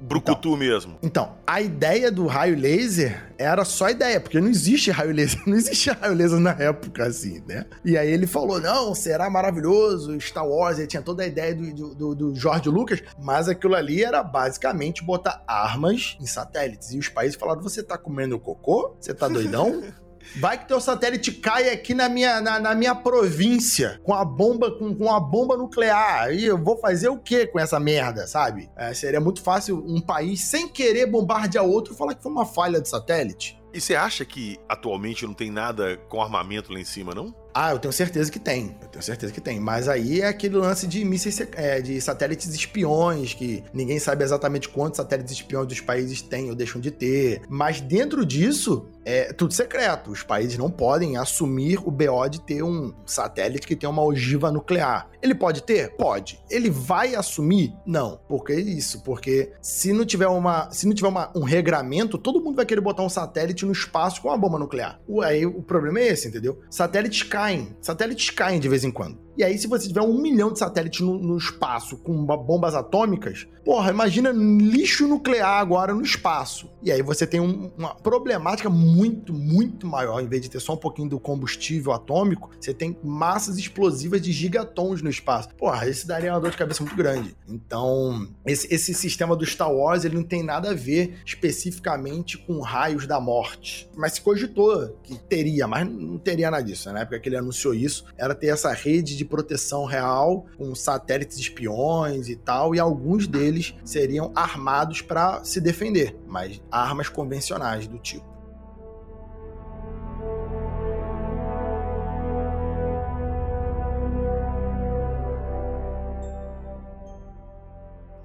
[0.00, 0.98] Brucutu então, mesmo.
[1.02, 5.56] Então, a ideia do raio laser era só ideia, porque não existe raio laser, não
[5.56, 7.64] existia raio laser na época, assim, né?
[7.84, 11.94] E aí ele falou: não, será maravilhoso, Star Wars, ele tinha toda a ideia do,
[11.94, 16.92] do, do George Lucas, mas aquilo ali era basicamente botar armas em satélites.
[16.92, 18.96] E os países falaram: você tá comendo cocô?
[19.00, 19.82] Você tá doidão?
[20.36, 24.70] Vai que teu satélite cai aqui na minha, na, na minha província com a bomba,
[24.70, 26.32] com, com a bomba nuclear.
[26.32, 28.70] E eu vou fazer o que com essa merda, sabe?
[28.76, 32.80] É, seria muito fácil um país, sem querer bombardear outro, falar que foi uma falha
[32.80, 33.56] de satélite.
[33.76, 37.34] E você acha que atualmente não tem nada com armamento lá em cima, não?
[37.52, 38.74] Ah, eu tenho certeza que tem.
[38.80, 39.60] Eu tenho certeza que tem.
[39.60, 44.68] Mas aí é aquele lance de mísseis, é, de satélites espiões, que ninguém sabe exatamente
[44.68, 47.42] quantos satélites espiões dos países têm ou deixam de ter.
[47.50, 50.10] Mas dentro disso, é tudo secreto.
[50.10, 54.50] Os países não podem assumir o BO de ter um satélite que tem uma ogiva
[54.50, 55.08] nuclear.
[55.22, 55.94] Ele pode ter?
[55.96, 56.42] Pode.
[56.50, 57.72] Ele vai assumir?
[57.86, 58.20] Não.
[58.28, 59.02] Por que isso?
[59.04, 62.80] Porque se não tiver, uma, se não tiver uma, um regramento, todo mundo vai querer
[62.80, 65.00] botar um satélite no espaço com uma bomba nuclear.
[65.22, 66.60] Aí o problema é esse, entendeu?
[66.68, 67.76] Satélites caem.
[67.80, 69.25] Satélites caem de vez em quando.
[69.36, 73.46] E aí, se você tiver um milhão de satélites no, no, espaço com bombas atômicas,
[73.64, 76.70] porra, imagina lixo nuclear agora no espaço.
[76.82, 80.22] E aí você tem um, uma problemática muito, muito maior.
[80.22, 84.32] Em vez de ter só um pouquinho do combustível atômico, você tem massas explosivas de
[84.32, 85.50] gigatons no espaço.
[85.54, 87.36] Porra, esse daria uma dor de cabeça muito grande.
[87.46, 92.60] Então, esse, esse sistema do Star Wars, ele não tem nada a ver especificamente com
[92.60, 93.90] raios da morte.
[93.94, 96.90] Mas se cogitou que teria, mas não teria nada disso.
[96.90, 101.38] Na época que ele anunciou isso, era ter essa rede de proteção real, com satélites
[101.38, 107.98] espiões e tal, e alguns deles seriam armados para se defender, mas armas convencionais do
[107.98, 108.35] tipo.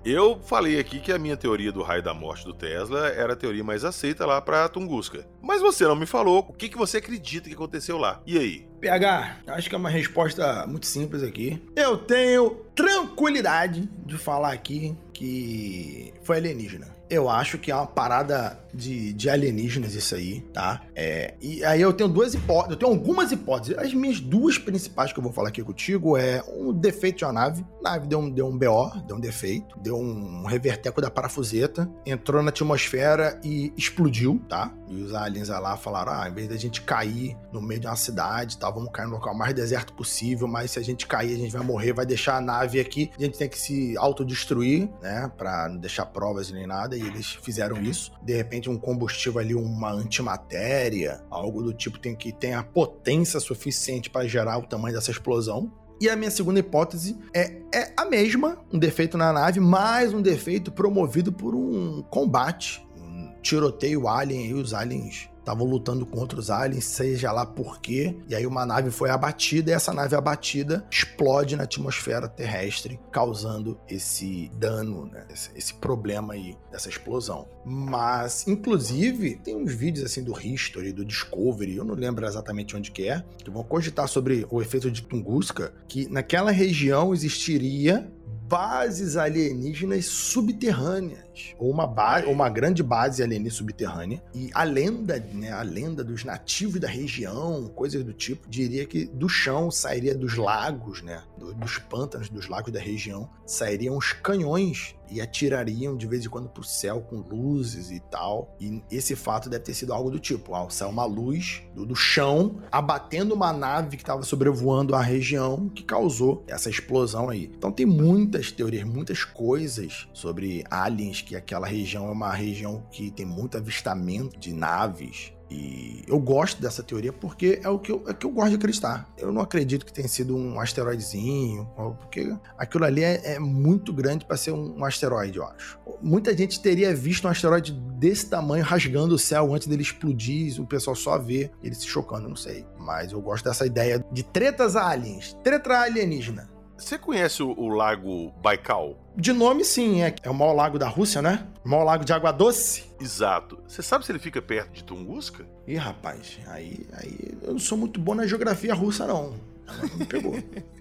[0.03, 3.35] Eu falei aqui que a minha teoria do raio da morte do Tesla era a
[3.35, 5.27] teoria mais aceita lá para Tunguska.
[5.39, 8.19] Mas você não me falou o que, que você acredita que aconteceu lá.
[8.25, 8.67] E aí?
[8.79, 11.61] PH, acho que é uma resposta muito simples aqui.
[11.75, 16.87] Eu tenho tranquilidade de falar aqui que foi alienígena.
[17.11, 20.81] Eu acho que é uma parada de, de alienígenas isso aí, tá?
[20.95, 23.77] É, e aí eu tenho duas hipóteses, eu tenho algumas hipóteses.
[23.77, 27.33] As minhas duas principais que eu vou falar aqui contigo é um defeito de uma
[27.33, 27.65] nave.
[27.79, 31.89] A nave deu um, deu um BO, deu um defeito, deu um reverteco da parafuseta,
[32.05, 34.73] entrou na atmosfera e explodiu, tá?
[34.87, 37.95] E os aliens lá falaram: ah, em vez da gente cair no meio de uma
[37.97, 38.69] cidade, tá?
[38.69, 41.63] Vamos cair no local mais deserto possível, mas se a gente cair, a gente vai
[41.63, 45.29] morrer, vai deixar a nave aqui, a gente tem que se autodestruir, né?
[45.37, 47.00] Pra não deixar provas nem nada.
[47.01, 48.11] Eles fizeram isso.
[48.21, 53.39] De repente, um combustível ali, uma antimatéria, algo do tipo tem que tem a potência
[53.39, 55.71] suficiente para gerar o tamanho dessa explosão.
[55.99, 60.21] E a minha segunda hipótese é, é a mesma, um defeito na nave, mais um
[60.21, 66.49] defeito promovido por um combate, um tiroteio alien e os aliens estavam lutando contra os
[66.49, 68.15] aliens, seja lá por quê.
[68.27, 73.77] E aí uma nave foi abatida e essa nave abatida explode na atmosfera terrestre, causando
[73.87, 75.25] esse dano, né?
[75.29, 77.47] esse, esse, problema aí dessa explosão.
[77.65, 82.91] Mas, inclusive, tem uns vídeos assim do History, do Discovery, eu não lembro exatamente onde
[82.91, 88.09] que é, que vão cogitar sobre o efeito de Tunguska, que naquela região existiria
[88.51, 91.23] bases alienígenas subterrâneas,
[91.57, 94.23] ou uma, base, ou uma grande base alienígena subterrânea.
[94.33, 99.05] E a lenda, né, a lenda dos nativos da região, coisas do tipo, diria que
[99.05, 104.95] do chão sairia dos lagos, né, dos pântanos, dos lagos da região, sairiam os canhões
[105.11, 108.55] e atirariam de vez em quando para o céu com luzes e tal.
[108.59, 111.95] E esse fato deve ter sido algo do tipo: ao céu uma luz do, do
[111.95, 117.51] chão abatendo uma nave que estava sobrevoando a região que causou essa explosão aí.
[117.55, 123.11] Então tem muitas teorias, muitas coisas sobre aliens, que aquela região é uma região que
[123.11, 128.03] tem muito avistamento de naves e eu gosto dessa teoria porque é o que eu,
[128.07, 129.11] é que eu gosto de acreditar.
[129.17, 131.69] Eu não acredito que tenha sido um asteroidezinho,
[131.99, 135.77] porque aquilo ali é, é muito grande para ser um, um, asteroide, eu acho.
[136.01, 140.65] Muita gente teria visto um asteroide desse tamanho rasgando o céu antes dele explodir, o
[140.65, 142.65] pessoal só vê ele se chocando, não sei.
[142.79, 146.49] Mas eu gosto dessa ideia de tretas aliens, treta alienígena.
[146.81, 148.97] Você conhece o, o, lago Baikal?
[149.15, 150.01] De nome, sim.
[150.01, 151.47] É, é o maior lago da Rússia, né?
[151.63, 152.85] O maior lago de água doce.
[152.99, 153.59] Exato.
[153.67, 155.45] Você sabe se ele fica perto de Tunguska?
[155.67, 159.35] Ih, rapaz, aí, aí eu não sou muito bom na geografia russa, não.
[159.67, 160.33] Ela não me pegou.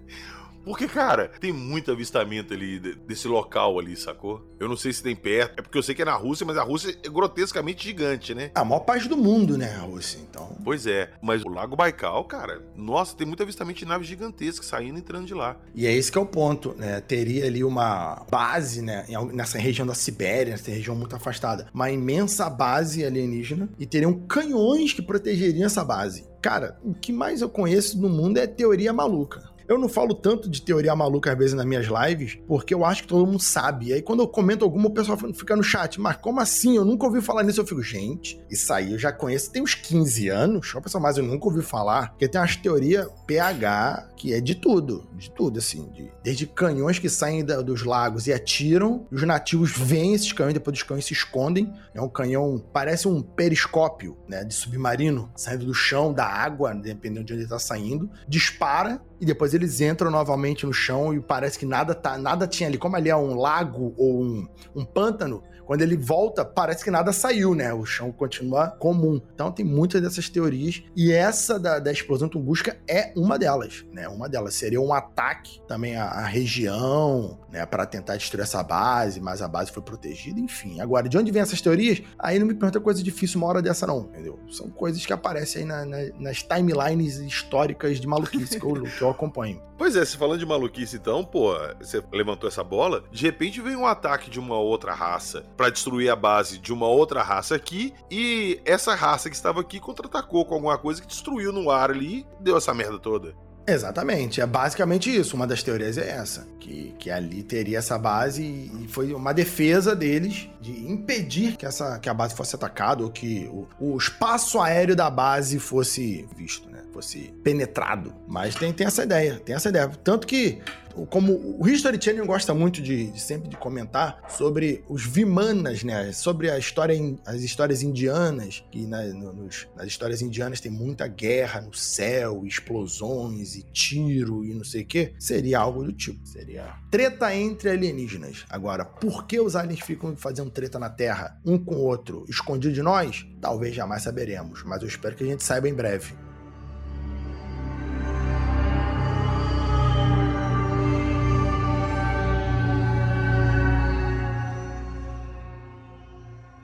[0.70, 4.48] Porque, cara, tem muito avistamento ali desse local ali, sacou?
[4.60, 5.58] Eu não sei se tem perto.
[5.58, 8.52] É porque eu sei que é na Rússia, mas a Rússia é grotescamente gigante, né?
[8.54, 10.56] A maior parte do mundo, né, a Rússia, então.
[10.62, 11.10] Pois é.
[11.20, 15.26] Mas o Lago Baikal, cara, nossa, tem muito avistamento de naves gigantescas saindo e entrando
[15.26, 15.56] de lá.
[15.74, 17.00] E é esse que é o ponto, né?
[17.00, 22.48] Teria ali uma base, né, nessa região da Sibéria, nessa região muito afastada, uma imensa
[22.48, 26.30] base alienígena e teriam canhões que protegeriam essa base.
[26.40, 29.49] Cara, o que mais eu conheço no mundo é teoria maluca.
[29.70, 33.02] Eu não falo tanto de teoria maluca às vezes nas minhas lives, porque eu acho
[33.02, 33.86] que todo mundo sabe.
[33.86, 36.74] E aí quando eu comento alguma, o pessoal fica no chat, mas como assim?
[36.74, 37.60] Eu nunca ouvi falar nisso.
[37.60, 40.74] Eu fico, gente, isso aí eu já conheço tem uns 15 anos.
[40.74, 42.08] O pessoal, mas eu nunca ouvi falar.
[42.08, 45.88] Porque tem umas teorias PH que é de tudo, de tudo, assim.
[45.92, 50.52] De, desde canhões que saem da, dos lagos e atiram, os nativos veem esses canhões,
[50.52, 51.72] depois os canhões se escondem.
[51.94, 57.24] É um canhão, parece um periscópio, né, de submarino, saindo do chão, da água, dependendo
[57.24, 61.58] de onde ele tá saindo, dispara e depois eles entram novamente no chão e parece
[61.58, 62.78] que nada tá, nada tinha ali.
[62.78, 67.12] Como ali é um lago ou um, um pântano, quando ele volta, parece que nada
[67.12, 67.72] saiu, né?
[67.72, 69.20] O chão continua comum.
[69.32, 70.82] Então tem muitas dessas teorias.
[70.96, 74.08] E essa da, da explosão Tunguska é uma delas, né?
[74.08, 74.54] Uma delas.
[74.54, 77.64] Seria um ataque também à, à região, né?
[77.66, 80.80] Para tentar destruir essa base, mas a base foi protegida, enfim.
[80.80, 82.02] Agora, de onde vem essas teorias?
[82.18, 84.40] Aí não me pergunta coisa difícil uma hora dessa, não, entendeu?
[84.50, 89.02] São coisas que aparecem aí na, na, nas timelines históricas de maluquice que eu, que
[89.02, 89.62] eu acompanho.
[89.80, 93.74] Pois é, se falando de maluquice, então, pô, você levantou essa bola, de repente vem
[93.74, 97.94] um ataque de uma outra raça para destruir a base de uma outra raça aqui,
[98.10, 102.26] e essa raça que estava aqui contra-atacou com alguma coisa que destruiu no ar ali,
[102.38, 103.34] deu essa merda toda.
[103.66, 105.34] Exatamente, é basicamente isso.
[105.34, 109.96] Uma das teorias é essa, que, que ali teria essa base e foi uma defesa
[109.96, 114.60] deles de impedir que, essa, que a base fosse atacada ou que o, o espaço
[114.60, 116.69] aéreo da base fosse visto?
[117.01, 118.14] Fosse penetrado.
[118.28, 119.88] Mas tem, tem essa ideia, tem essa ideia.
[119.88, 120.61] Tanto que
[121.09, 126.12] como o History Channel gosta muito de, de, sempre de comentar sobre os Vimanas, né?
[126.12, 126.94] Sobre a história,
[127.24, 132.44] as histórias indianas, que na, no, nos, nas histórias indianas tem muita guerra no céu,
[132.44, 135.14] explosões e tiro e não sei o que.
[135.18, 136.26] Seria algo do tipo.
[136.26, 138.44] Seria treta entre alienígenas.
[138.51, 142.74] Agora, por que os aliens ficam fazendo treta na Terra, um com o outro, escondido
[142.74, 143.26] de nós?
[143.40, 146.12] Talvez jamais saberemos, mas eu espero que a gente saiba em breve.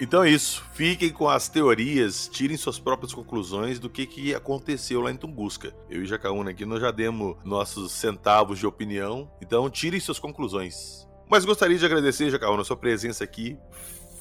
[0.07, 0.65] Então é isso.
[0.73, 5.75] Fiquem com as teorias, tirem suas próprias conclusões do que, que aconteceu lá em Tunguska.
[5.91, 11.09] Eu e Jacaúna aqui nós já demos nossos centavos de opinião, então tirem suas conclusões.
[11.29, 13.59] Mas gostaria de agradecer, Jacaúna, a sua presença aqui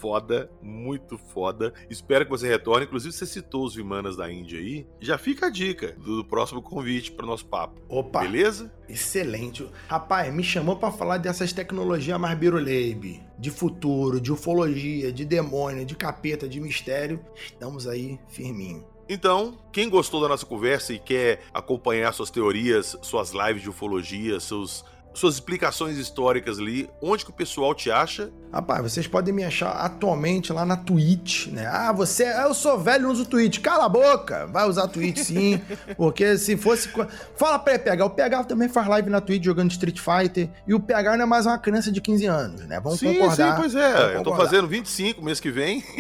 [0.06, 1.74] foda, muito foda.
[1.90, 2.86] Espero que você retorne.
[2.86, 4.86] Inclusive, você citou os Vimanas da Índia aí.
[5.00, 7.82] Já fica a dica do próximo convite para o nosso papo.
[7.90, 8.20] Opa!
[8.20, 8.72] Beleza?
[8.88, 9.68] Excelente.
[9.88, 15.84] Rapaz, me chamou para falar dessas tecnologias mais biruleibe, de futuro, de ufologia, de demônio,
[15.84, 17.20] de capeta, de mistério.
[17.36, 18.86] Estamos aí firminho.
[19.10, 24.40] Então, quem gostou da nossa conversa e quer acompanhar suas teorias, suas lives de ufologia,
[24.40, 24.86] seus
[25.16, 28.32] suas explicações históricas ali, onde que o pessoal te acha?
[28.52, 31.66] Rapaz, vocês podem me achar atualmente lá na Twitch, né?
[31.68, 33.60] Ah, você, eu sou velho, uso Twitch.
[33.60, 35.62] Cala a boca, vai usar Twitch sim,
[35.98, 36.90] porque se fosse...
[37.36, 40.80] Fala pra PH, o PH também faz live na Twitch jogando Street Fighter, e o
[40.80, 42.80] PH não é mais uma criança de 15 anos, né?
[42.80, 43.56] Vamos sim, concordar.
[43.56, 45.84] Sim, pois é, eu tô fazendo 25 mês que vem.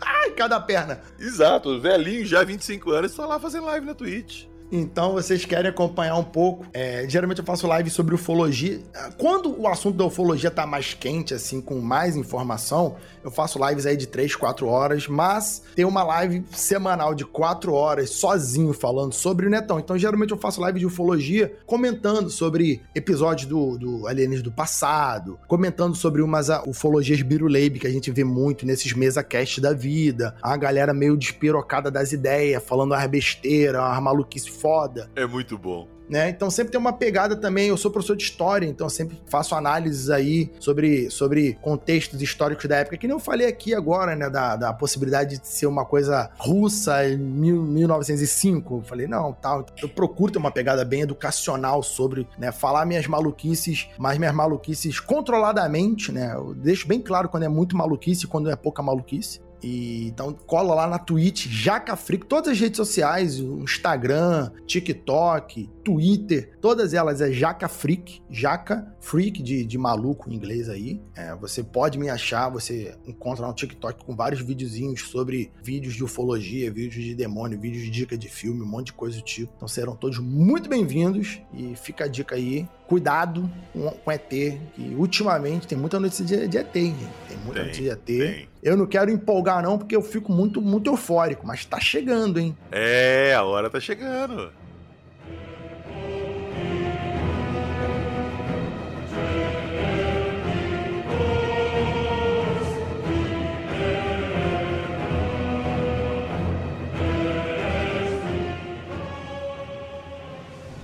[0.00, 1.00] Ai, cada perna.
[1.18, 4.51] Exato, velhinho já 25 anos, tá lá fazendo live na Twitch.
[4.74, 6.64] Então, vocês querem acompanhar um pouco.
[6.72, 8.80] É, geralmente eu faço live sobre ufologia.
[9.18, 13.84] Quando o assunto da ufologia tá mais quente, assim, com mais informação, eu faço lives
[13.84, 19.12] aí de 3, 4 horas, mas tem uma live semanal de 4 horas sozinho falando
[19.12, 19.78] sobre o Netão.
[19.78, 25.38] Então, geralmente eu faço live de ufologia comentando sobre episódios do, do Alienígenas do passado,
[25.46, 30.34] comentando sobre umas ufologias biruleibe que a gente vê muito nesses mesa cast da vida.
[30.40, 35.10] A galera meio despirocada das ideias, falando as besteiras, as maluquices foda.
[35.16, 35.88] É muito bom.
[36.08, 36.28] Né?
[36.28, 37.68] Então sempre tem uma pegada também.
[37.68, 42.76] Eu sou professor de história, então sempre faço análises aí sobre, sobre contextos históricos da
[42.76, 44.28] época, que nem eu falei aqui agora, né?
[44.28, 48.76] Da, da possibilidade de ser uma coisa russa em 1905.
[48.76, 49.64] Eu falei, não, tal.
[49.80, 52.52] Eu procuro ter uma pegada bem educacional sobre, né?
[52.52, 56.34] Falar minhas maluquices, mas minhas maluquices controladamente, né?
[56.34, 59.40] Eu deixo bem claro quando é muito maluquice e quando é pouca maluquice.
[59.62, 66.56] E, então cola lá na Twitch, Jaca Freak, todas as redes sociais, Instagram, TikTok, Twitter,
[66.60, 71.00] todas elas é Jaca Freak, Jaca Freak de, de maluco em inglês aí.
[71.14, 76.04] É, você pode me achar, você encontra no TikTok com vários videozinhos sobre vídeos de
[76.04, 79.52] ufologia, vídeos de demônio, vídeos de dica de filme, um monte de coisa do tipo.
[79.56, 84.94] Então serão todos muito bem-vindos e fica a dica aí, cuidado com, com ET, que
[84.98, 86.94] ultimamente tem muita notícia de, de ET, hein?
[87.26, 88.04] Tem muita tem, notícia de ET.
[88.04, 88.48] Tem.
[88.62, 92.54] Eu não quero empolgar, não, porque eu fico muito, muito eufórico, mas tá chegando, hein?
[92.70, 94.52] É, a hora tá chegando.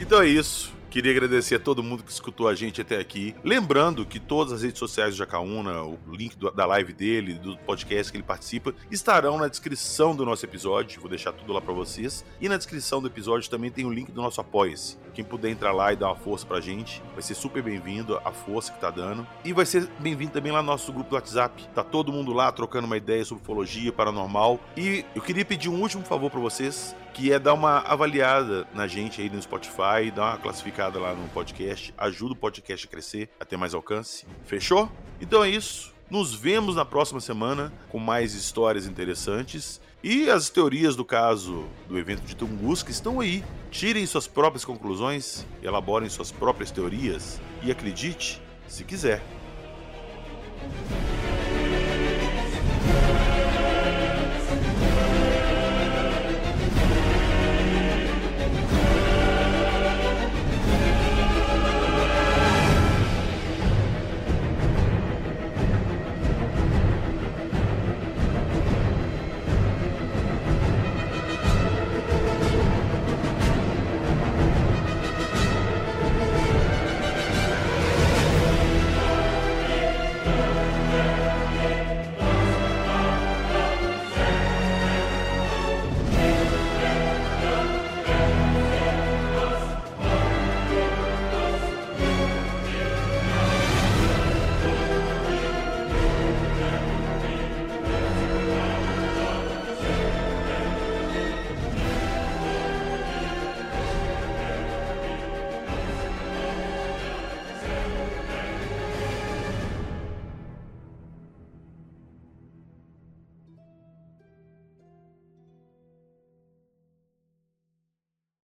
[0.00, 0.77] Então é isso.
[0.90, 3.34] Queria agradecer a todo mundo que escutou a gente até aqui.
[3.44, 7.58] Lembrando que todas as redes sociais do Jacaúna, o link do, da live dele, do
[7.58, 11.00] podcast que ele participa, estarão na descrição do nosso episódio.
[11.00, 12.24] Vou deixar tudo lá para vocês.
[12.40, 14.96] E na descrição do episódio também tem o link do nosso Apoia-se.
[15.12, 18.32] Quem puder entrar lá e dar uma força pra gente, vai ser super bem-vindo a
[18.32, 19.26] força que tá dando.
[19.44, 21.68] E vai ser bem-vindo também lá no nosso grupo do WhatsApp.
[21.74, 24.58] Tá todo mundo lá trocando uma ideia sobre ufologia, paranormal.
[24.74, 28.86] E eu queria pedir um último favor para vocês que é dar uma avaliada na
[28.86, 33.28] gente aí no Spotify, dar uma classificada lá no podcast, ajuda o podcast a crescer,
[33.40, 34.26] a ter mais alcance.
[34.44, 34.90] Fechou?
[35.20, 35.92] Então é isso.
[36.10, 39.80] Nos vemos na próxima semana com mais histórias interessantes.
[40.02, 43.44] E as teorias do caso do evento de Tunguska estão aí.
[43.70, 49.22] Tirem suas próprias conclusões, elaborem suas próprias teorias e acredite se quiser.